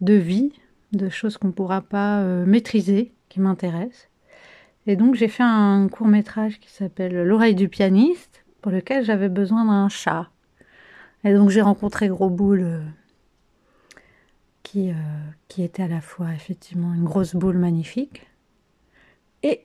[0.00, 0.52] de, vie,
[0.92, 4.08] de choses qu'on ne pourra pas euh, maîtriser, qui m'intéresse.
[4.86, 9.28] Et donc j'ai fait un court métrage qui s'appelle L'oreille du pianiste, pour lequel j'avais
[9.28, 10.30] besoin d'un chat.
[11.22, 12.80] Et donc j'ai rencontré Gros Boule
[14.74, 14.94] qui, euh,
[15.46, 18.26] qui était à la fois effectivement une grosse boule magnifique.
[19.44, 19.60] Et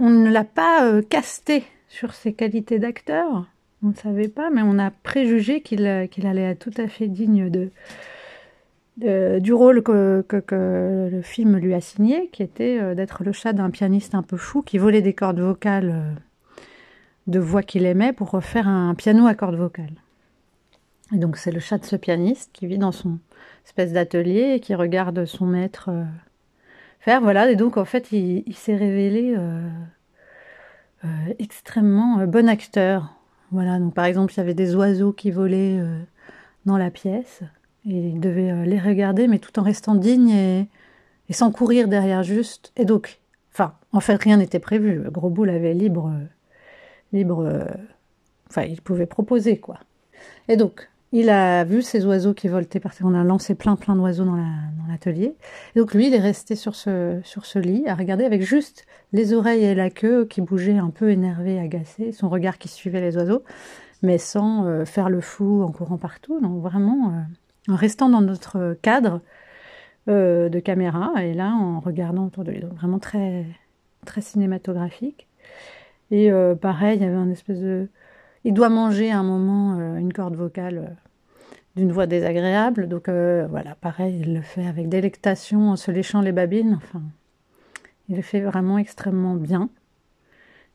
[0.00, 3.44] on ne l'a pas euh, casté sur ses qualités d'acteur,
[3.82, 7.08] on ne savait pas, mais on a préjugé qu'il qu'il allait être tout à fait
[7.08, 7.50] digne
[8.96, 10.24] du rôle que,
[11.10, 14.38] le film lui a signé, qui était euh, d'être le chat d'un pianiste un peu
[14.38, 16.16] fou qui volait des cordes vocales
[17.26, 20.00] de voix qu'il aimait pour refaire un piano à cordes vocales.
[21.12, 23.18] Et donc c'est le chat de ce pianiste qui vit dans son
[23.64, 26.04] espèce d'atelier et qui regarde son maître euh,
[27.00, 27.20] faire.
[27.20, 29.68] Voilà, et donc en fait il, s'est révélé euh,
[31.04, 33.14] euh, extrêmement bon acteur.
[33.50, 35.78] Voilà, donc par exemple il y avait des oiseaux qui volaient
[36.64, 37.42] dans la pièce
[37.86, 40.68] et il devait les regarder mais tout en restant digne et,
[41.28, 42.72] et sans courir derrière juste.
[42.76, 43.20] Et donc,
[43.52, 45.02] enfin, en fait rien n'était prévu.
[45.10, 46.14] Gros Boule avait libre,
[47.12, 47.66] libre,
[48.48, 49.80] enfin il pouvait proposer quoi.
[50.48, 53.94] Et donc, il a vu ces oiseaux qui voltaient parce qu'on a lancé plein plein
[53.94, 54.36] d'oiseaux dans
[54.88, 55.34] l'atelier.
[55.74, 58.86] La, donc lui, il est resté sur ce, sur ce lit à regarder avec juste
[59.12, 63.02] les oreilles et la queue qui bougeaient un peu énervé, agacé, son regard qui suivait
[63.02, 63.42] les oiseaux,
[64.02, 66.40] mais sans euh, faire le fou en courant partout.
[66.40, 69.20] Donc vraiment euh, en restant dans notre cadre
[70.08, 72.60] euh, de caméra et là en regardant autour de lui.
[72.60, 73.44] Donc vraiment très,
[74.06, 75.28] très cinématographique.
[76.10, 77.88] Et pareil, il y avait un espèce de
[78.44, 80.94] il doit manger à un moment euh, une corde vocale euh,
[81.76, 82.88] d'une voix désagréable.
[82.88, 86.74] Donc euh, voilà, pareil, il le fait avec délectation en se léchant les babines.
[86.76, 87.02] Enfin,
[88.08, 89.68] il le fait vraiment extrêmement bien.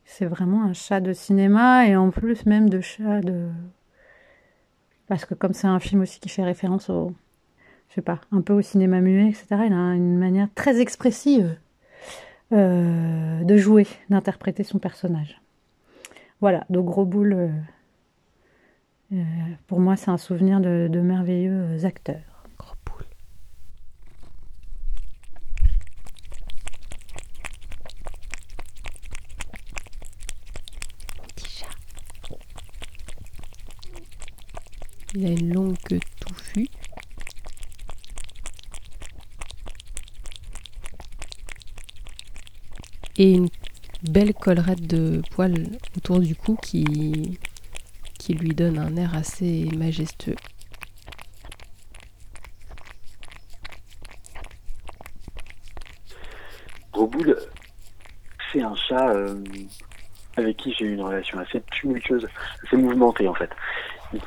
[0.06, 3.48] C'est vraiment un chat de cinéma et en plus même de chat de...
[5.08, 7.14] Parce que comme c'est un film aussi qui fait référence au...
[7.90, 9.46] Je sais pas, un peu au cinéma muet, etc.
[9.66, 11.58] Il a une manière très expressive
[12.52, 15.42] de jouer, d'interpréter son personnage.
[16.40, 17.50] Voilà, donc Gros Boule, euh,
[19.14, 19.24] euh,
[19.66, 22.44] pour moi, c'est un souvenir de, merveilleux acteurs.
[22.60, 23.06] Gros Boule.
[31.36, 31.68] Petit chat.
[35.16, 36.68] Il a une longue queue touffue.
[43.20, 43.50] Et une
[44.04, 47.40] belle collerette de poils autour du cou qui,
[48.20, 50.36] qui lui donne un air assez majestueux.
[56.92, 57.38] Gros Boule,
[58.52, 59.44] c'est un chat euh,
[60.36, 62.28] avec qui j'ai eu une relation assez tumultueuse,
[62.66, 63.50] assez mouvementée en fait.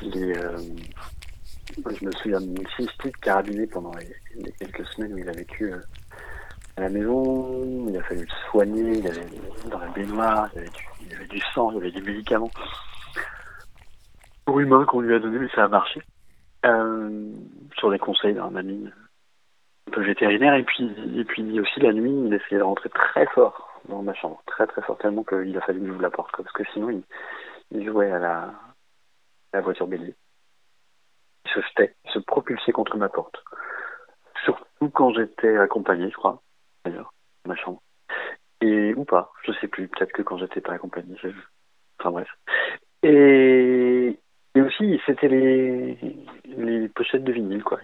[0.01, 0.57] Il est, euh,
[1.77, 5.73] je me souviens d'une cystite carabinée pendant les, les, quelques semaines où il a vécu
[5.73, 5.79] euh,
[6.77, 9.25] à la maison, il a fallu le soigner, il avait
[9.69, 10.65] dans la baignoire, il y,
[11.13, 12.51] avait avait du sang, il y avait des médicaments
[14.45, 16.01] pour humains qu'on lui a donné, mais ça a marché.
[16.65, 17.31] Euh,
[17.77, 18.89] sur les conseils d'un ami
[19.87, 23.25] un peu vétérinaire, et puis, et puis aussi la nuit, il essayait de rentrer très
[23.27, 26.35] fort dans ma chambre, très très fort, tellement qu'il a fallu que j'ouvre la porte,
[26.37, 27.03] parce que sinon il,
[27.71, 28.51] il jouait à la, à
[29.53, 30.15] la voiture bélier.
[31.45, 33.43] Il se jetait, il se propulsait contre ma porte.
[34.43, 36.41] Surtout quand j'étais accompagné, je crois
[36.85, 37.13] d'ailleurs,
[37.45, 37.81] ma chambre.
[38.61, 41.47] Et, ou pas, je sais plus, peut-être que quand j'étais pas accompagné, vu.
[41.99, 42.29] Enfin bref.
[43.03, 44.19] Et,
[44.55, 45.97] et aussi, c'était les,
[46.45, 47.79] les pochettes de vinyle, quoi.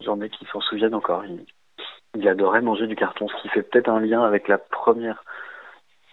[0.00, 1.24] J'en ai qui s'en souviennent encore.
[1.24, 1.46] Il,
[2.14, 5.24] il adorait manger du carton, ce qui fait peut-être un lien avec la première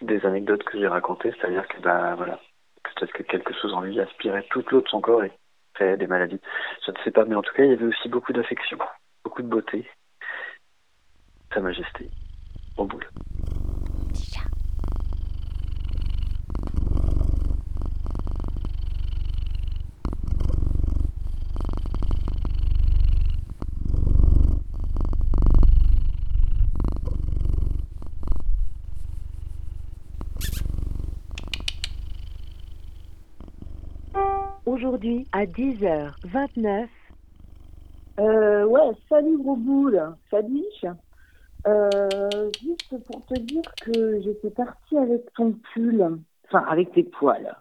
[0.01, 2.39] des anecdotes que j'ai racontées, c'est-à-dire que, bah, voilà,
[2.84, 5.32] peut-être que quelque chose en lui aspirait toute l'eau de son corps et
[5.74, 6.41] créait des maladies.
[6.86, 8.78] Je ne sais pas, mais en tout cas, il y avait aussi beaucoup d'affection,
[9.24, 9.89] beaucoup de beauté.
[11.54, 12.10] Sa Majesté,
[12.78, 13.06] au boule.
[34.66, 36.88] Aujourd'hui à 10h29.
[38.20, 40.01] Euh, ouais, salut gros boule,
[40.32, 40.64] salut.
[41.66, 47.55] Euh, juste pour te dire que j'étais partie avec ton pull, enfin avec tes poils,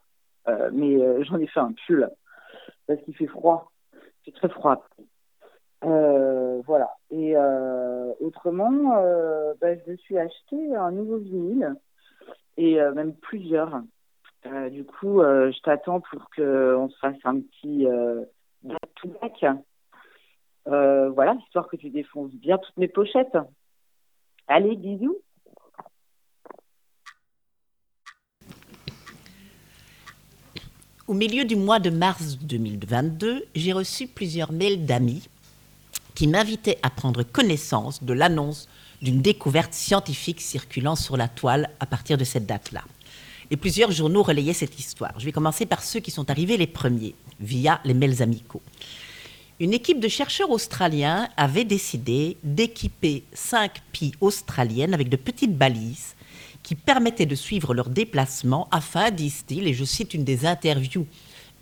[0.49, 2.11] euh, mais euh, j'en ai fait un pull
[2.87, 3.71] parce qu'il fait froid,
[4.25, 4.85] c'est très froid.
[5.83, 6.91] Voilà.
[7.11, 7.37] Et
[8.21, 9.03] autrement,
[9.61, 11.75] bah, je me suis acheté un nouveau vinyle
[12.57, 13.83] et même plusieurs.
[14.71, 18.25] Du coup, je t'attends pour qu'on se fasse un petit euh,
[18.63, 19.45] back-to-back.
[20.69, 23.37] Euh, voilà, histoire que tu défonces bien toutes mes pochettes.
[24.49, 25.19] Allez, bisous.
[31.09, 35.29] Au milieu du mois de mars 2022, j'ai reçu plusieurs mails d'amis
[36.15, 38.69] qui m'invitaient à prendre connaissance de l'annonce
[39.01, 42.83] d'une découverte scientifique circulant sur la toile à partir de cette date-là.
[43.51, 45.13] Et plusieurs journaux relayaient cette histoire.
[45.19, 48.63] Je vais commencer par ceux qui sont arrivés les premiers, via les mails amicaux.
[49.63, 56.17] Une équipe de chercheurs australiens avait décidé d'équiper cinq pies australiennes avec de petites balises
[56.65, 61.07] qui permettaient de suivre leurs déplacements afin, disent-ils, et je cite une des interviews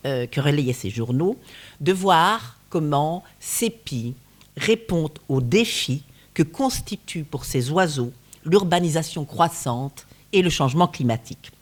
[0.07, 1.36] euh, que relayaient ces journaux,
[1.82, 4.14] de voir comment ces pies
[4.57, 8.14] répondent aux défis que constituent pour ces oiseaux
[8.46, 11.53] l'urbanisation croissante et le changement climatique.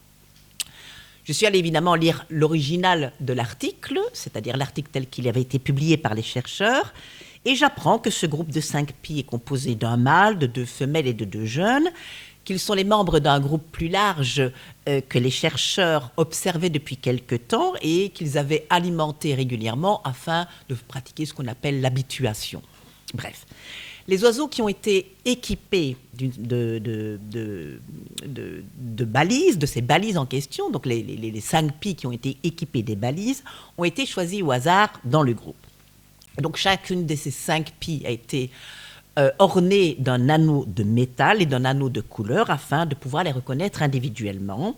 [1.29, 5.99] Je suis allée évidemment lire l'original de l'article, c'est-à-dire l'article tel qu'il avait été publié
[5.99, 6.95] par les chercheurs,
[7.45, 11.07] et j'apprends que ce groupe de cinq pies est composé d'un mâle, de deux femelles
[11.07, 11.91] et de deux jeunes,
[12.47, 14.41] qu'ils sont les membres d'un groupe plus large
[14.89, 20.75] euh, que les chercheurs observaient depuis quelque temps et qu'ils avaient alimenté régulièrement afin de
[20.75, 22.63] pratiquer ce qu'on appelle l'habituation.
[23.13, 23.45] Bref.
[24.09, 27.19] Les oiseaux qui ont été équipés de,
[29.05, 32.97] balises, de ces balises en question, donc les, cinq pies qui ont été équipés des
[32.97, 33.45] balises,
[33.77, 35.59] ont été choisis au hasard dans le groupe.
[36.41, 38.49] Donc chacune de ces cinq pies a été
[39.19, 43.33] euh, ornée d'un anneau de métal et d'un anneau de couleur afin de pouvoir les
[43.33, 44.75] reconnaître individuellement.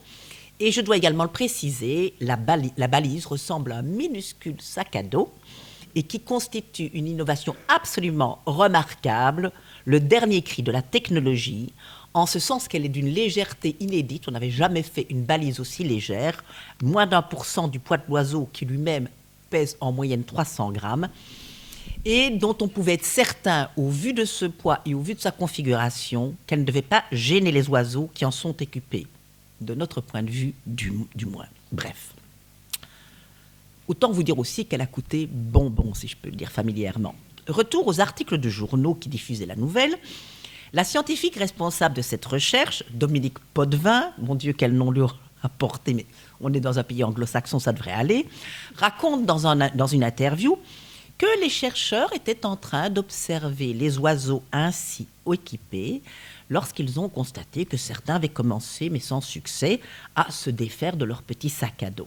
[0.58, 5.32] Et je dois également le préciser, la balise ressemble à un minuscule sac à dos
[5.94, 9.52] et qui constitue une innovation absolument remarquable,
[9.84, 11.72] le dernier cri de la technologie,
[12.14, 14.28] en ce sens qu'elle est d'une légèreté inédite.
[14.28, 16.44] On n'avait jamais fait une balise aussi légère,
[16.82, 19.08] moins d'un pour cent du poids de l'oiseau qui lui-même
[19.48, 21.08] pèse en moyenne 300 grammes,
[22.04, 25.20] et dont on pouvait être certain, au vu de ce poids et au vu de
[25.20, 29.06] sa configuration, qu'elle ne devait pas gêner les oiseaux qui en sont équipés,
[29.60, 31.46] de notre point de vue du, du moins.
[31.72, 32.14] Bref.
[33.90, 37.12] Autant vous dire aussi qu'elle a coûté bonbon, si je peux le dire familièrement.
[37.48, 39.98] Retour aux articles de journaux qui diffusaient la nouvelle.
[40.72, 45.02] La scientifique responsable de cette recherche, Dominique Potvin, mon Dieu, quel nom lui
[45.42, 46.06] a porté, mais
[46.40, 48.28] on est dans un pays anglo-saxon, ça devrait aller,
[48.76, 50.56] raconte dans, dans une interview
[51.18, 56.00] que les chercheurs étaient en train d'observer les oiseaux ainsi équipés
[56.48, 59.80] lorsqu'ils ont constaté que certains avaient commencé, mais sans succès,
[60.14, 62.06] à se défaire de leur petit sac à dos.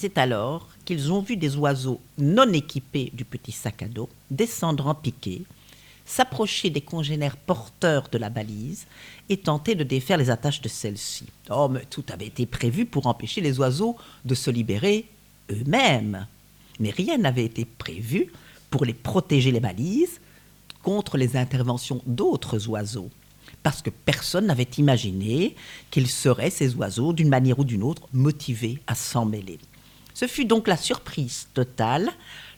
[0.00, 4.86] C'est alors qu'ils ont vu des oiseaux non équipés du petit sac à dos descendre
[4.86, 5.42] en piqué,
[6.06, 8.86] s'approcher des congénères porteurs de la balise
[9.28, 11.26] et tenter de défaire les attaches de celle-ci.
[11.50, 13.94] Oh, mais tout avait été prévu pour empêcher les oiseaux
[14.24, 15.04] de se libérer
[15.50, 16.26] eux-mêmes.
[16.78, 18.32] Mais rien n'avait été prévu
[18.70, 20.18] pour les protéger les balises
[20.82, 23.10] contre les interventions d'autres oiseaux.
[23.62, 25.56] Parce que personne n'avait imaginé
[25.90, 29.58] qu'ils seraient, ces oiseaux, d'une manière ou d'une autre, motivés à s'en mêler.
[30.20, 32.10] Ce fut donc la surprise totale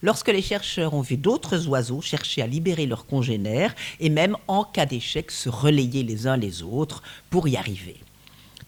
[0.03, 4.65] lorsque les chercheurs ont vu d'autres oiseaux chercher à libérer leurs congénères et même, en
[4.65, 8.01] cas d'échec, se relayer les uns les autres pour y arriver.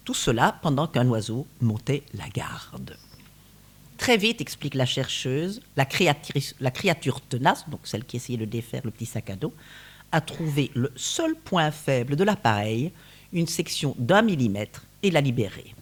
[0.05, 2.97] Tout cela pendant qu'un oiseau montait la garde.
[3.99, 5.87] Très vite, explique la chercheuse, la
[6.71, 9.55] créature tenace, donc celle qui essayait de défaire le petit sac à dos,
[10.13, 12.93] a trouvé le seul point faible de l'appareil,
[13.33, 15.74] une section d'un millimètre, et l'a libéré.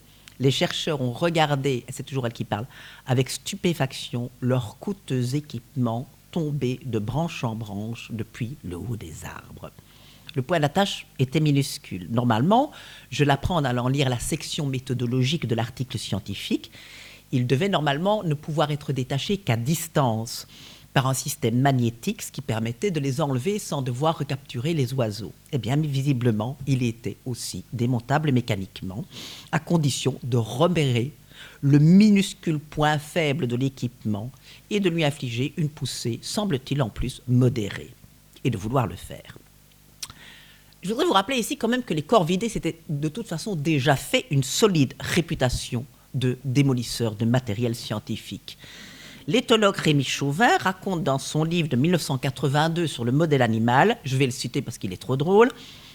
[0.42, 2.66] Les chercheurs ont regardé, c'est toujours elle qui parle,
[3.06, 9.70] avec stupéfaction leurs coûteux équipements tombés de branche en branche depuis le haut des arbres.
[10.34, 12.08] Le point d'attache était minuscule.
[12.10, 12.72] Normalement,
[13.10, 16.72] je l'apprends en allant lire la section méthodologique de l'article scientifique.
[17.30, 20.48] Il devait normalement ne pouvoir être détaché qu'à distance
[20.94, 25.32] par un système magnétique, ce qui permettait de les enlever sans devoir recapturer les oiseaux.
[25.52, 29.04] Eh bien, visiblement, il était aussi démontable mécaniquement,
[29.52, 31.12] à condition de repérer
[31.60, 34.30] le minuscule point faible de l'équipement
[34.70, 37.94] et de lui infliger une poussée, semble-t-il en plus modérée,
[38.44, 39.38] et de vouloir le faire.
[40.82, 43.54] Je voudrais vous rappeler ici quand même que les corps vidés s'étaient de toute façon
[43.54, 48.58] déjà fait une solide réputation de démolisseurs de matériel scientifique.
[49.28, 54.24] L'éthologue Rémi Chauvin raconte dans son livre de 1982 sur le modèle animal, je vais
[54.24, 55.48] le citer parce qu'il est trop drôle,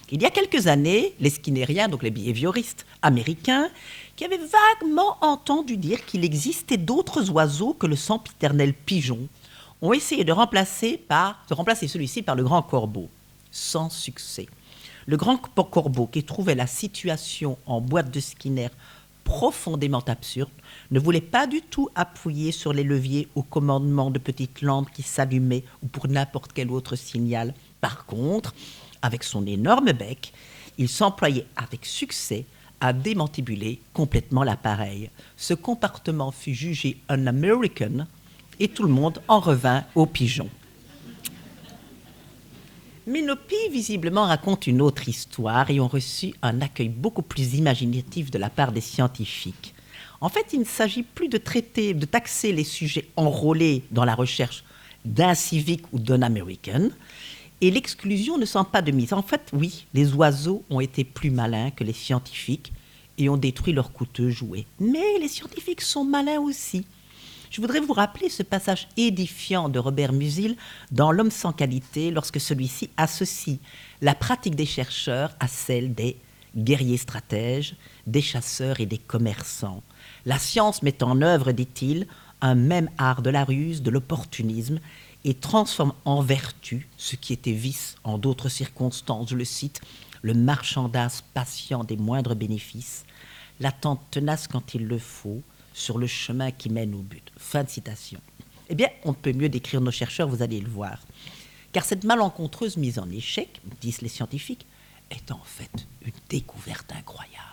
[0.10, 3.68] il y a quelques années, les skinnériens, donc les behavioristes américains,
[4.16, 9.28] qui avaient vaguement entendu dire qu'il existait d'autres oiseaux que le sempiternel pigeon,
[9.82, 13.10] ont essayé de remplacer, de remplacer celui-ci par le grand corbeau,
[13.52, 14.48] sans succès.
[15.06, 18.70] Le grand corbeau, qui trouvait la situation en boîte de Skinner
[19.26, 20.50] profondément absurde,
[20.92, 25.04] ne voulait pas du tout appuyer sur les leviers au commandement de petites lampes qui
[25.04, 27.54] s'allumaient ou pour n'importe quel autre signal.
[27.82, 28.54] Par contre,
[29.02, 30.34] avec son énorme bec,
[30.78, 32.46] il s'employait avec succès
[32.80, 35.10] à démantibuler complètement l'appareil.
[35.36, 38.06] Ce comportement fut jugé un American
[38.60, 40.50] et tout le monde en revint aux pigeons.
[43.08, 48.38] Minopi, visiblement, raconte une autre histoire et ont reçu un accueil beaucoup plus imaginatif de
[48.38, 49.74] la part des scientifiques.
[50.20, 54.16] En fait, il ne s'agit plus de traiter, de taxer les sujets enrôlés dans la
[54.16, 54.64] recherche
[55.06, 56.90] d'un civique ou d'un américain,
[57.62, 59.14] et l'exclusion ne sent pas de mise.
[59.14, 62.72] En fait, oui, les oiseaux ont été plus malins que les scientifiques
[63.18, 64.66] et ont détruit leurs coûteux jouets.
[64.80, 66.86] Mais les scientifiques sont malins aussi.
[67.50, 70.56] Je voudrais vous rappeler ce passage édifiant de Robert Musil
[70.92, 73.58] dans L'homme sans qualité, lorsque celui-ci associe
[74.02, 76.18] la pratique des chercheurs à celle des
[76.56, 79.82] guerriers stratèges, des chasseurs et des commerçants.
[80.28, 82.06] La science met en œuvre, dit-il,
[82.42, 84.82] un même art de la ruse, de l'opportunisme,
[85.24, 89.30] et transforme en vertu ce qui était vice en d'autres circonstances.
[89.30, 89.80] Je le cite,
[90.22, 93.06] le marchandage patient des moindres bénéfices,
[93.62, 95.42] l'attente tenace quand il le faut,
[95.74, 97.32] sur le chemin qui mène au but.
[97.38, 98.20] Fin de citation.
[98.68, 101.00] Eh bien, on ne peut mieux décrire nos chercheurs, vous allez le voir.
[101.72, 104.66] Car cette malencontreuse mise en échec, disent les scientifiques,
[105.10, 107.47] est en fait une découverte incroyable.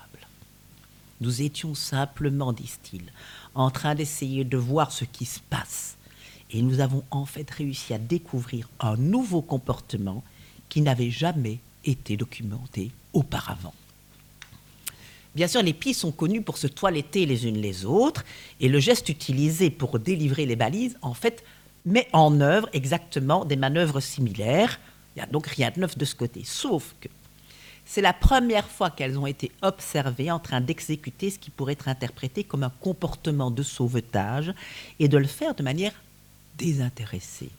[1.24, 3.10] Nous étions simplement, disent-ils,
[3.54, 5.96] en train d'essayer de voir ce qui se passe.
[6.50, 10.22] Et nous avons en fait réussi à découvrir un nouveau comportement
[10.68, 13.72] qui n'avait jamais été documenté auparavant.
[15.34, 18.22] Bien sûr, les pies sont connues pour se toiletter les unes les autres,
[18.60, 21.42] et le geste utilisé pour délivrer les balises, en fait,
[21.86, 24.78] met en œuvre exactement des manœuvres similaires.
[25.16, 27.08] Il n'y a donc rien de neuf de ce côté, sauf que
[27.86, 31.88] c'est la première fois qu'elles ont été observées en train d'exécuter ce qui pourrait être
[31.88, 34.52] interprété comme un comportement de sauvetage
[34.98, 35.92] et de le faire de manière
[36.56, 37.50] désintéressée.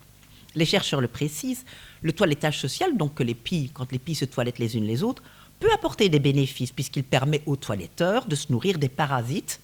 [0.56, 1.66] Les chercheurs le précisent,
[2.02, 5.04] le toilettage social, donc que les pies, quand les pies se toilettent les unes les
[5.04, 5.22] autres,
[5.60, 9.60] peut apporter des bénéfices puisqu'il permet au toiletteur de se nourrir des parasites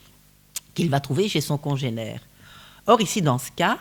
[0.74, 2.22] qu'il va trouver chez son congénère.
[2.88, 3.80] Or, ici, dans ce cas,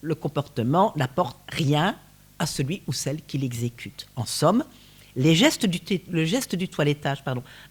[0.00, 1.96] le comportement n'apporte rien
[2.38, 4.08] à celui ou celle qui l'exécute.
[4.16, 4.64] En somme,
[5.18, 7.24] le geste du toilettage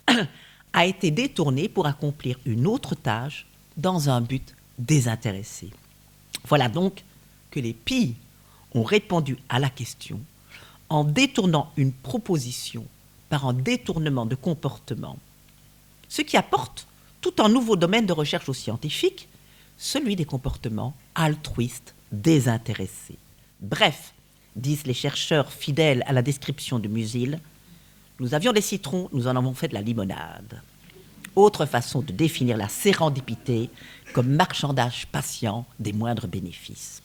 [0.73, 5.69] a été détourné pour accomplir une autre tâche dans un but désintéressé.
[6.47, 7.03] Voilà donc
[7.49, 8.15] que les pies
[8.73, 10.19] ont répondu à la question
[10.89, 12.85] en détournant une proposition
[13.29, 15.17] par un détournement de comportement,
[16.09, 16.87] ce qui apporte
[17.21, 19.27] tout un nouveau domaine de recherche aux scientifiques,
[19.77, 23.17] celui des comportements altruistes désintéressés.
[23.59, 24.13] Bref,
[24.57, 27.39] disent les chercheurs fidèles à la description de Musil,
[28.19, 30.61] nous avions des citrons, nous en avons fait de la limonade.
[31.35, 33.69] Autre façon de définir la sérendipité
[34.13, 37.03] comme marchandage patient des moindres bénéfices.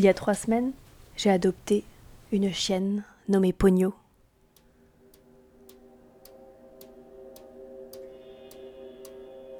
[0.00, 0.72] Il y a trois semaines,
[1.14, 1.84] j'ai adopté
[2.32, 3.92] une chienne nommée Pogno.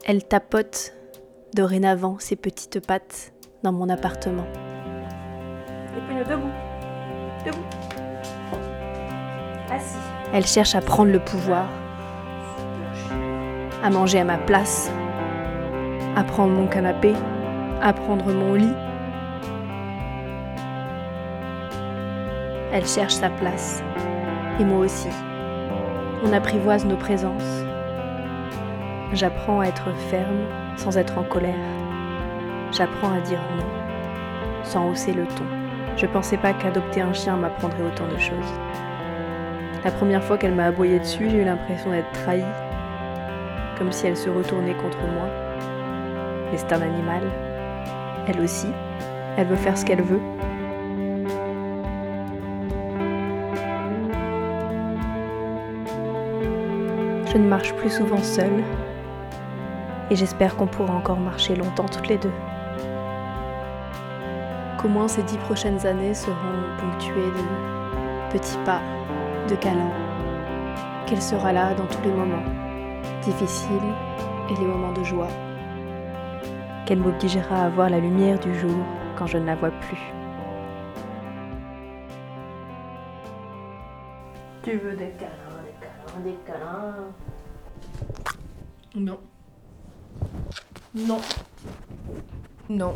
[0.07, 0.95] Elle tapote
[1.53, 4.47] dorénavant ses petites pattes dans mon appartement.
[5.95, 6.49] Et Pogno, debout
[7.45, 7.67] Debout
[10.33, 11.69] Elle cherche à prendre le pouvoir,
[13.83, 14.91] à manger à ma place,
[16.17, 17.13] à prendre mon canapé,
[17.83, 18.73] à prendre mon lit.
[22.73, 23.83] Elle cherche sa place,
[24.59, 25.09] et moi aussi.
[26.25, 27.65] On apprivoise nos présences.
[29.13, 30.45] J'apprends à être ferme
[30.77, 31.55] sans être en colère.
[32.73, 33.81] J'apprends à dire non
[34.63, 35.45] sans hausser le ton.
[35.97, 38.61] Je pensais pas qu'adopter un chien m'apprendrait autant de choses.
[39.85, 42.45] La première fois qu'elle m'a aboyé dessus, j'ai eu l'impression d'être trahie,
[43.79, 45.29] comme si elle se retournait contre moi.
[46.51, 47.23] Mais c'est un animal.
[48.29, 48.69] Elle aussi.
[49.37, 50.21] Elle veut faire ce qu'elle veut.
[57.33, 58.65] Je ne marche plus souvent seule.
[60.11, 62.33] Et j'espère qu'on pourra encore marcher longtemps toutes les deux.
[64.79, 66.35] Qu'au moins ces dix prochaines années seront
[66.81, 68.81] ponctuées de petits pas,
[69.49, 69.93] de câlins.
[71.07, 72.43] Qu'elle sera là dans tous les moments,
[73.23, 73.95] difficiles
[74.51, 75.29] et les moments de joie.
[76.85, 78.85] Qu'elle m'obligera à voir la lumière du jour
[79.17, 80.01] quand je ne la vois plus.
[84.65, 85.50] Tu veux des câlins,
[86.19, 87.15] des câlins, des câlins.
[88.95, 89.21] Non.
[90.95, 91.21] Non.
[92.69, 92.95] Non.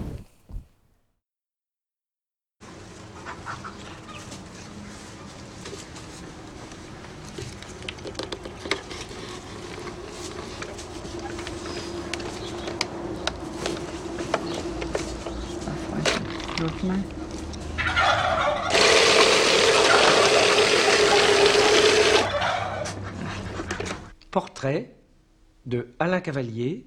[25.66, 26.86] De Alain Cavalier,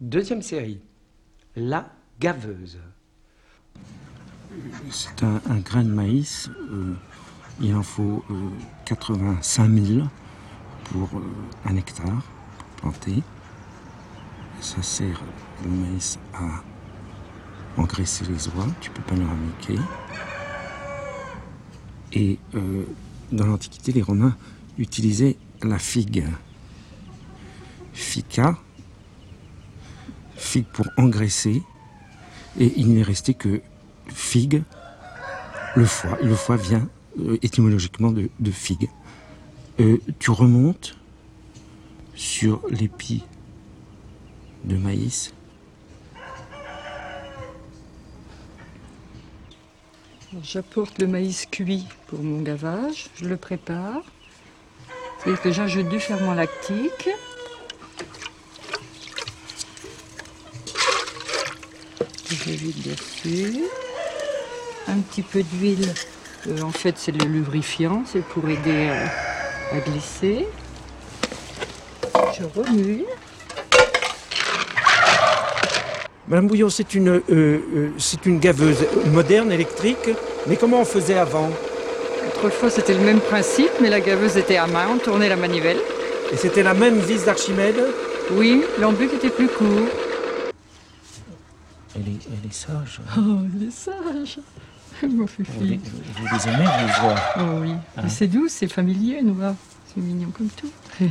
[0.00, 0.80] deuxième série.
[1.56, 1.90] La
[2.20, 2.78] gaveuse.
[4.90, 6.48] C'est un, grain de maïs.
[6.70, 6.94] euh,
[7.60, 8.48] il en faut euh,
[8.86, 10.06] 85 000
[10.84, 11.22] pour euh,
[11.64, 12.22] un hectare
[12.76, 13.22] planter.
[14.60, 15.20] Ça sert
[15.64, 16.62] le maïs à
[17.76, 18.66] engraisser les oies.
[18.80, 19.78] Tu peux pas le ramiquer.
[22.12, 22.84] Et euh,
[23.32, 24.36] dans l'Antiquité, les Romains
[24.78, 26.24] utilisaient la figue.
[28.10, 28.58] Fica,
[30.34, 31.62] figue pour engraisser,
[32.58, 33.62] et il n'est resté que
[34.08, 34.64] figue,
[35.76, 36.18] le foie.
[36.20, 36.88] Le foie vient
[37.20, 38.88] euh, étymologiquement de, figue.
[39.78, 40.98] Euh, tu remontes
[42.16, 43.22] sur l'épi
[44.64, 45.32] de maïs.
[50.42, 54.02] J'apporte le maïs cuit pour mon gavage, je le prépare.
[55.22, 57.08] C'est que j'ajoute du ferment lactique.
[62.46, 63.64] Je vide dessus.
[64.88, 65.92] Un petit peu d'huile.
[66.48, 69.06] Euh, en fait, c'est le lubrifiant, c'est pour aider euh,
[69.72, 70.46] à glisser.
[72.38, 73.04] Je remue.
[76.28, 80.08] Madame Bouillon, c'est une, euh, euh, c'est une gaveuse moderne, électrique,
[80.46, 81.50] mais comment on faisait avant?
[82.28, 85.78] Autrefois, c'était le même principe, mais la gaveuse était à main, on tournait la manivelle.
[86.32, 87.84] Et c'était la même vis d'Archimède?
[88.32, 89.88] Oui, l'embuc était plus court.
[92.00, 93.00] Elle est, elle est sage.
[93.18, 94.38] Oh, il est sage
[95.02, 98.08] Mon Vous les, vous les aimez, vos oies Oh oui, Hein?
[98.08, 99.54] C'est doux, c'est familier, Noah.
[99.86, 100.70] C'est mignon comme tout.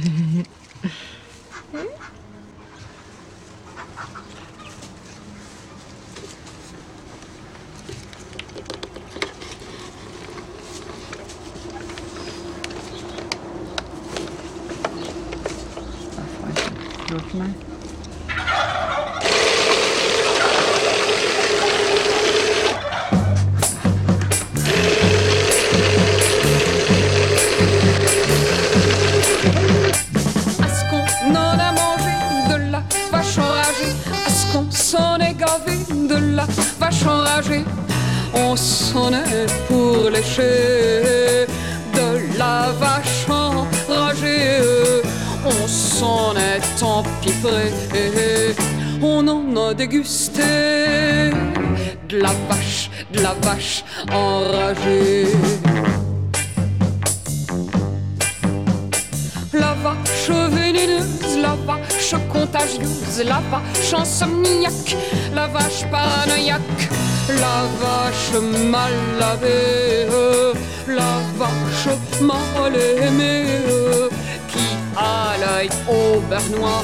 [38.34, 41.46] On s'en est pour lécher
[41.94, 44.60] de la vache enragée.
[45.46, 47.72] On s'en est empiffré
[49.02, 51.32] On en a dégusté.
[52.10, 55.28] De la vache, de la vache enragée.
[59.54, 64.98] La vache vénéneuse, la vache contagieuse, la vache insomniaque,
[65.34, 66.90] la vache paranoïaque,
[67.38, 70.08] la vache mal lavée,
[70.88, 73.46] la vache mal aimée,
[74.48, 76.84] qui a l'œil au beurre noir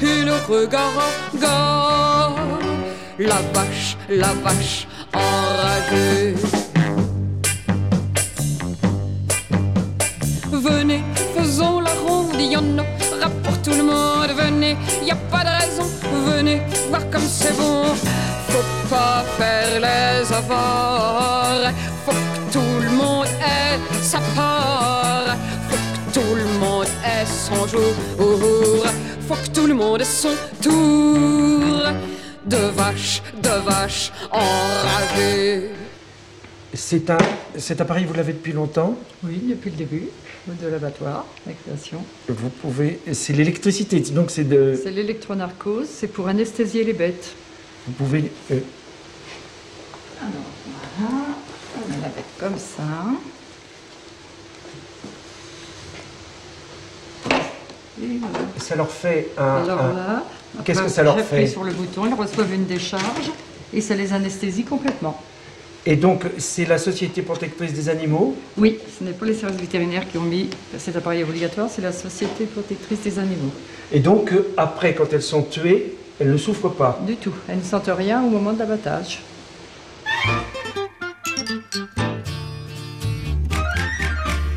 [0.00, 0.92] et le regard
[1.34, 2.36] hagard.
[3.18, 6.34] La vache, la vache enragée.
[10.52, 11.02] Venez,
[11.36, 14.30] faisons la ronde, y en aura pour tout le monde.
[14.36, 15.86] Venez, y a pas de raison.
[16.26, 17.84] Venez, voir comme c'est bon.
[18.48, 21.72] Faut pas faire les avares.
[22.04, 25.36] Faut que tout le monde ait sa part.
[25.68, 27.92] Faut que tout le monde ait son jour.
[29.26, 31.92] Faut que tout le monde ait son tour.
[32.46, 35.70] De vache, de vache enragée.
[36.74, 37.18] C'est un,
[37.56, 40.08] cet appareil, vous l'avez depuis longtemps Oui, depuis le début
[40.46, 42.02] de l'abattoir, la création.
[42.28, 43.00] Vous pouvez.
[43.12, 44.78] C'est l'électricité, donc c'est de.
[44.82, 47.34] C'est l'électronarcose, c'est pour anesthésier les bêtes.
[47.86, 48.30] Vous pouvez.
[48.50, 48.60] euh,
[50.20, 50.32] Alors,
[50.98, 51.24] voilà,
[51.76, 52.82] on met la bête comme ça.
[58.00, 58.38] Et voilà.
[58.58, 59.62] ça leur fait un.
[59.64, 60.24] Alors un- là,
[60.64, 63.30] Qu'est-ce que ça leur fait sur le bouton, ils reçoivent une décharge
[63.72, 65.20] et ça les anesthésie complètement.
[65.86, 68.36] Et donc, c'est la Société protectrice des animaux.
[68.56, 71.92] Oui, ce n'est pas les services vétérinaires qui ont mis cet appareil obligatoire, c'est la
[71.92, 73.52] Société protectrice des animaux.
[73.92, 76.98] Et donc, euh, après, quand elles sont tuées, elles ne souffrent pas.
[77.06, 79.20] Du tout, elles ne sentent rien au moment de l'abattage.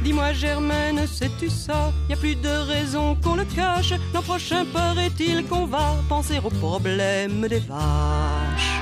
[0.04, 1.92] Dis-moi Germaine, sais-tu ça?
[2.10, 3.94] Y a plus de raison qu'on le cache.
[4.14, 8.82] L'an prochain paraît-il qu'on va penser au problème des vaches.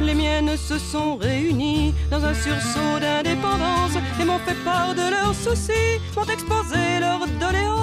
[0.00, 5.34] Les miennes se sont réunies dans un sursaut d'indépendance et m'ont fait part de leurs
[5.34, 7.81] soucis, m'ont exposé leurs doléances.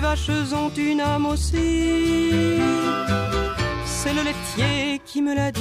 [0.00, 2.58] Les vaches ont une âme aussi,
[3.84, 5.60] c'est le laitier qui me l'a dit.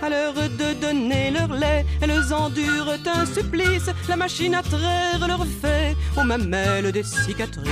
[0.00, 3.90] À l'heure de donner leur lait, elles endurent un supplice.
[4.08, 7.66] La machine à traire leur fait aux mamelles des cicatrices.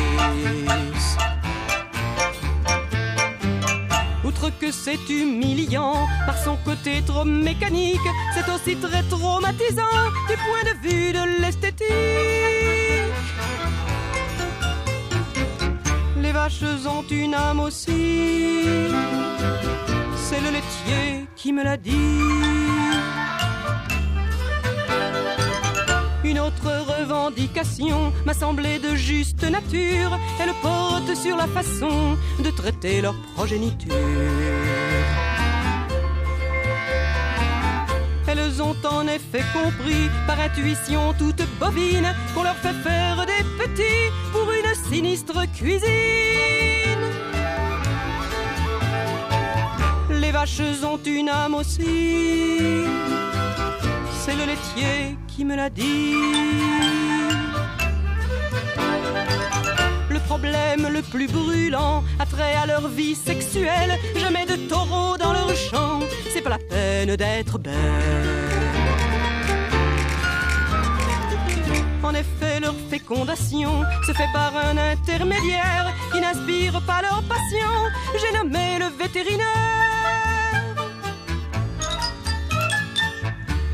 [4.60, 7.98] Que c'est humiliant par son côté trop mécanique,
[8.34, 9.82] c'est aussi très traumatisant
[10.28, 11.86] du point de vue de l'esthétique.
[16.20, 18.64] Les vaches ont une âme aussi,
[20.16, 22.63] c'est le laitier qui me l'a dit.
[26.54, 30.18] Autre revendication m'a semblé de juste nature.
[30.40, 33.92] Elle porte sur la façon de traiter leur progéniture.
[38.26, 44.10] Elles ont en effet compris par intuition toute bovine qu'on leur fait faire des petits
[44.32, 45.82] pour une sinistre cuisine.
[50.10, 52.84] Les vaches ont une âme aussi,
[54.36, 56.14] le laitier qui me l'a dit.
[60.10, 63.98] Le problème le plus brûlant a trait à leur vie sexuelle.
[64.16, 66.00] Jamais de taureaux dans leur champ,
[66.32, 67.74] c'est pas la peine d'être belle.
[72.02, 77.72] En effet, leur fécondation se fait par un intermédiaire qui n'inspire pas leur passion.
[78.20, 79.93] J'ai nommé le vétérinaire.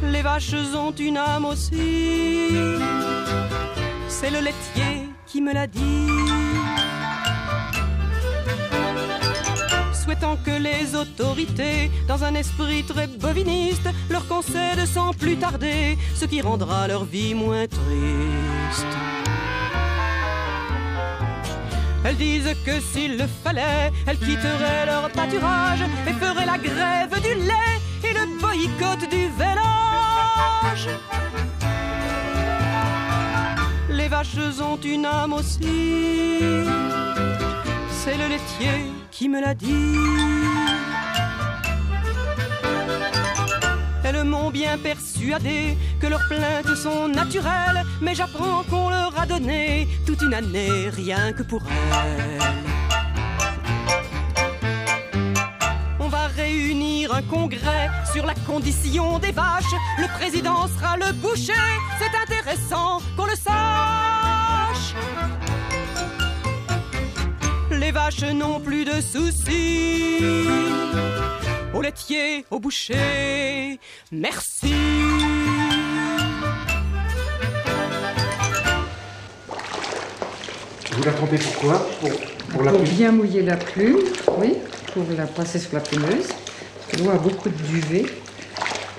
[0.03, 2.49] Les vaches ont une âme aussi.
[4.09, 6.09] C'est le laitier qui me l'a dit.
[9.93, 16.25] Souhaitant que les autorités, dans un esprit très boviniste, leur concèdent sans plus tarder ce
[16.25, 18.87] qui rendra leur vie moins triste.
[22.05, 27.35] Elles disent que s'il le fallait, elles quitteraient leur pâturage et feraient la grève du
[27.35, 29.29] lait et le boycott du
[33.89, 36.41] Les vaches ont une âme aussi,
[37.91, 39.97] c'est le laitier qui me l'a dit.
[44.03, 49.87] Elles m'ont bien persuadé que leurs plaintes sont naturelles, mais j'apprends qu'on leur a donné
[50.07, 52.70] toute une année rien que pour elles.
[57.13, 59.75] Un congrès sur la condition des vaches.
[59.99, 61.53] Le président sera le boucher,
[61.99, 64.95] c'est intéressant qu'on le sache.
[67.73, 70.47] Les vaches n'ont plus de soucis.
[71.75, 73.79] Au laitier, au boucher,
[74.13, 74.75] merci.
[80.93, 82.11] Vous la trempez pourquoi pour,
[82.51, 84.01] pour la Pour bien mouiller la plume,
[84.39, 84.55] oui,
[84.93, 86.29] pour la passer sur la plumeuse.
[86.99, 88.05] L'eau a beaucoup de duvet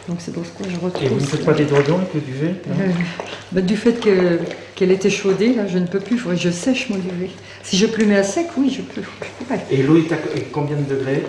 [0.08, 1.28] Donc c'est pour ça que je Et vous ne retrouve.
[1.30, 2.88] faites pas des doigts avec le duvet Euh,
[3.52, 4.40] bah, du fait que-
[4.76, 6.16] qu'elle était chaudée, là, je ne peux plus.
[6.16, 7.30] Il faudrait que je sèche mon duvet.
[7.64, 9.02] Si je plumais à sec, oui, je peux.
[9.02, 9.76] Je.
[9.76, 10.18] Et l'eau est à
[10.52, 11.24] combien de degrés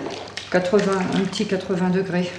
[0.51, 2.29] 80, un petit 80 degrés.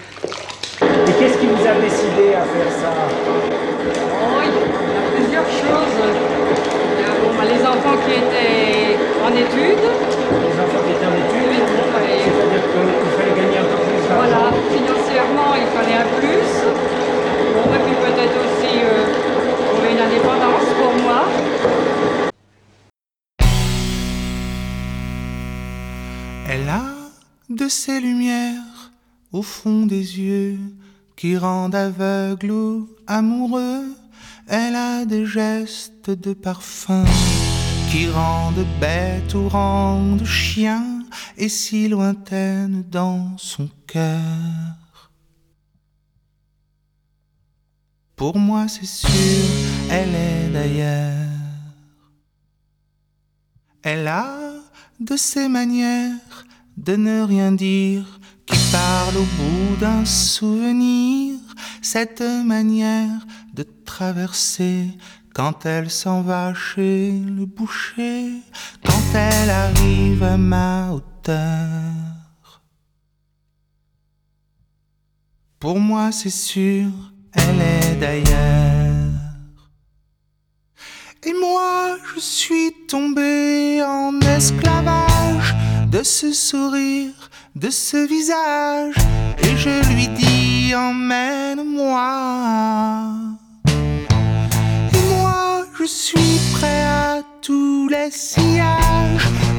[0.82, 5.96] Et qu'est-ce qui vous a décidé à faire ça Oh, il y a plusieurs choses.
[6.00, 9.84] Il y a, bon, bah, les enfants qui étaient en études.
[9.84, 13.78] Les enfants qui étaient en études Oui, bon, bah, C'est-à-dire qu'il fallait gagner un peu
[13.84, 16.50] plus d'argent Voilà, financièrement, il fallait un plus.
[17.74, 21.24] Et puis peut-être aussi euh, une indépendance pour moi.
[26.48, 26.84] Elle a
[27.50, 28.92] de ces lumières
[29.32, 30.58] au fond des yeux
[31.16, 33.84] qui rendent aveugle ou amoureux.
[34.46, 37.04] Elle a des gestes de parfum
[37.90, 40.93] qui rendent bête ou rendent chien
[41.36, 45.10] et si lointaine dans son cœur.
[48.16, 49.10] Pour moi, c'est sûr,
[49.90, 51.28] elle est d'ailleurs.
[53.82, 54.38] Elle a
[55.00, 56.46] de ces manières
[56.76, 61.38] de ne rien dire qui parle au bout d'un souvenir,
[61.82, 64.88] cette manière de traverser
[65.34, 68.30] quand elle s'en va chez le boucher,
[68.86, 71.42] quand elle arrive à ma hauteur.
[75.58, 76.88] Pour moi, c'est sûr,
[77.32, 79.10] elle est d'ailleurs.
[81.24, 85.56] Et moi, je suis tombé en esclavage
[85.90, 88.94] de ce sourire, de ce visage,
[89.38, 92.24] et je lui dis emmène-moi.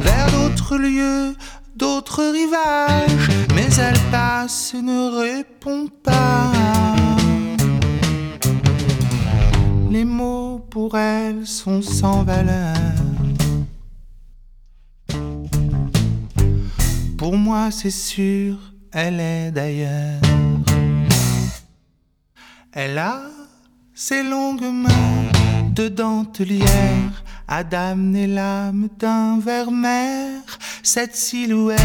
[0.02, 1.36] Vers d'autres lieux,
[1.76, 6.52] d'autres rivages, mais elle passe et ne répond pas.
[9.90, 12.76] Les mots pour elle sont sans valeur.
[17.18, 18.58] Pour moi, c'est sûr,
[18.92, 20.22] elle est d'ailleurs.
[22.72, 23.22] Elle a
[23.96, 25.32] ses longues mains
[25.74, 27.05] de dentelière
[27.48, 30.42] à damner l'âme d'un vermeer,
[30.84, 31.80] cette silhouette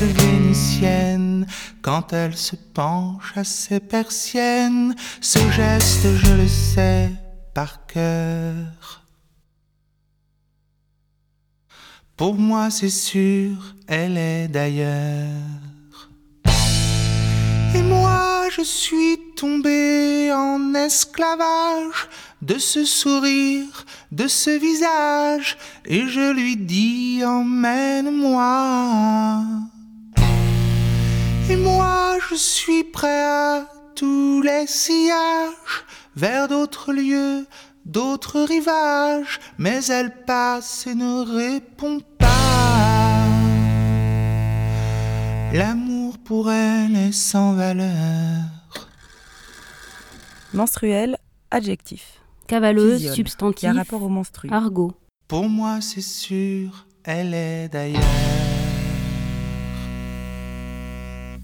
[0.00, 1.46] vénitienne
[1.82, 7.10] quand elle se penche à ses persiennes, ce geste je le sais
[7.54, 9.04] par cœur.
[12.16, 15.30] Pour moi c'est sûr, elle est d'ailleurs.
[17.74, 22.08] Et moi je suis tombé en esclavage
[22.42, 28.42] de ce sourire, de ce visage, et je lui dis emmène-moi.
[31.50, 35.84] Et moi je suis prêt à tous les sillages,
[36.14, 37.46] vers d'autres lieux,
[37.84, 42.28] d'autres rivages, mais elle passe et ne répond pas.
[45.52, 48.44] L'amour pour elle est sans valeur.
[50.52, 51.16] Menstruel,
[51.50, 52.17] adjectif.
[52.48, 53.70] Cavaleuse, Physiole, substantif.
[53.74, 54.48] Rapport au menstru.
[54.50, 54.92] Argot.
[55.28, 58.00] Pour moi c'est sûr, elle est d'ailleurs.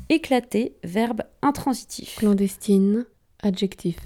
[0.09, 2.17] Éclaté, verbe intransitif.
[2.17, 3.05] Clandestine,
[3.43, 3.97] adjectif.